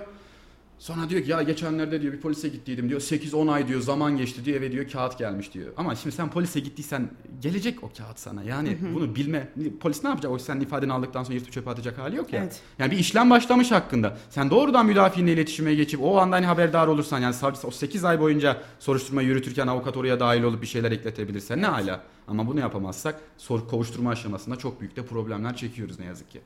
[0.78, 4.44] Sonra diyor ki ya geçenlerde diyor bir polise gittiydim diyor 8-10 ay diyor zaman geçti
[4.44, 5.72] diyor eve diyor kağıt gelmiş diyor.
[5.76, 7.10] Ama şimdi sen polise gittiysen
[7.40, 8.42] gelecek o kağıt sana.
[8.42, 9.48] Yani bunu bilme.
[9.80, 10.32] Polis ne yapacak?
[10.32, 12.42] O senin ifadeni aldıktan sonra yırtıp çöpe atacak hali yok ya.
[12.42, 12.60] Evet.
[12.78, 14.16] Yani bir işlem başlamış hakkında.
[14.30, 18.20] Sen doğrudan müdafiinle iletişime geçip o anda hani haberdar olursan yani savcı o 8 ay
[18.20, 22.02] boyunca soruşturma yürütürken avukat oraya dahil olup bir şeyler ekletebilirsen ne hala.
[22.30, 26.40] Ama bunu yapamazsak sor, kovuşturma aşamasında çok büyük de problemler çekiyoruz ne yazık ki.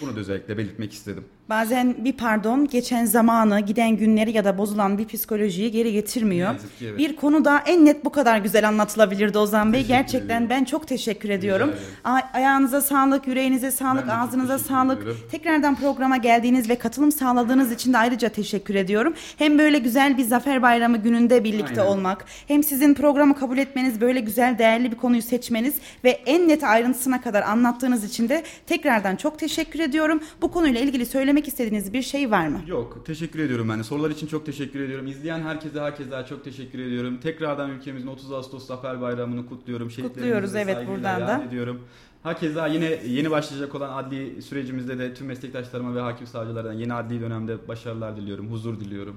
[0.00, 1.24] Bunu da özellikle belirtmek istedim.
[1.48, 6.48] Bazen bir pardon geçen zamanı, giden günleri ya da bozulan bir psikolojiyi geri getirmiyor.
[6.48, 6.98] Ne yazık ki evet.
[6.98, 9.80] Bir konuda en net bu kadar güzel anlatılabilirdi Ozan Bey.
[9.80, 10.50] Teşekkür Gerçekten ederim.
[10.50, 11.70] ben çok teşekkür ediyorum.
[12.04, 14.98] A- ayağınıza sağlık, yüreğinize sağlık, Ben ağzınıza sağlık.
[15.02, 15.20] ediyorum.
[15.30, 19.14] Tekrardan programa geldiğiniz ve katılım sağladığınız için de ayrıca teşekkür ediyorum.
[19.38, 21.92] Hem böyle güzel bir Zafer Bayramı gününde birlikte Aynen.
[21.92, 26.64] olmak, hem sizin programı kabul etmeniz, böyle güzel değerli bir konuyu seçmeniz ve en net
[26.64, 30.20] ayrıntısına kadar anlattığınız için de tekrardan çok teşekkür ediyorum.
[30.42, 32.60] Bu konuyla ilgili söylemek istediğiniz bir şey var mı?
[32.66, 33.84] Yok teşekkür ediyorum ben de.
[33.84, 35.06] Sorular için çok teşekkür ediyorum.
[35.06, 37.18] İzleyen herkese herkese çok teşekkür ediyorum.
[37.22, 39.88] Tekrardan ülkemizin 30 Ağustos Zafer Bayramı'nı kutluyorum.
[39.88, 41.44] Kutluyoruz, evet, buradan da.
[41.48, 41.80] ediyorum.
[42.22, 47.20] Hakeza yine yeni başlayacak olan adli sürecimizde de tüm meslektaşlarıma ve hakim savcılardan yeni adli
[47.20, 48.52] dönemde başarılar diliyorum.
[48.52, 49.16] Huzur diliyorum.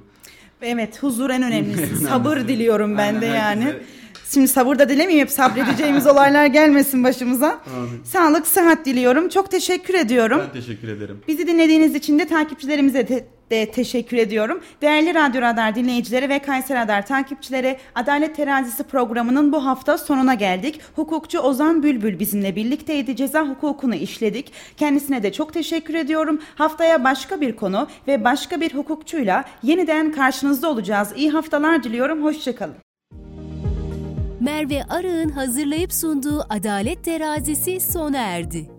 [0.62, 1.96] Evet huzur en önemlisi.
[1.98, 3.64] Sabır diliyorum ben Aynen, de yani.
[3.64, 3.86] herkese.
[4.34, 7.48] Şimdi sabır da dilemeyeyim hep sabredeceğimiz olaylar gelmesin başımıza.
[7.78, 8.04] Amin.
[8.04, 9.30] Sağlık, sıhhat diliyorum.
[9.30, 10.42] Çok teşekkür ediyorum.
[10.48, 11.20] Ben teşekkür ederim.
[11.28, 14.62] Bizi dinlediğiniz için de takipçilerimize de, de teşekkür ediyorum.
[14.82, 20.82] Değerli Radyo Radar dinleyicileri ve Kayser Radar takipçileri Adalet Terazisi programının bu hafta sonuna geldik.
[20.96, 23.16] Hukukçu Ozan Bülbül bizimle birlikteydi.
[23.16, 24.52] Ceza hukukunu işledik.
[24.78, 26.42] Kendisine de çok teşekkür ediyorum.
[26.56, 31.14] Haftaya başka bir konu ve başka bir hukukçuyla yeniden karşınızda olacağız.
[31.16, 32.24] İyi haftalar diliyorum.
[32.24, 32.76] Hoşçakalın.
[34.40, 38.75] Merve Arı'nın hazırlayıp sunduğu Adalet Terazisi sona erdi.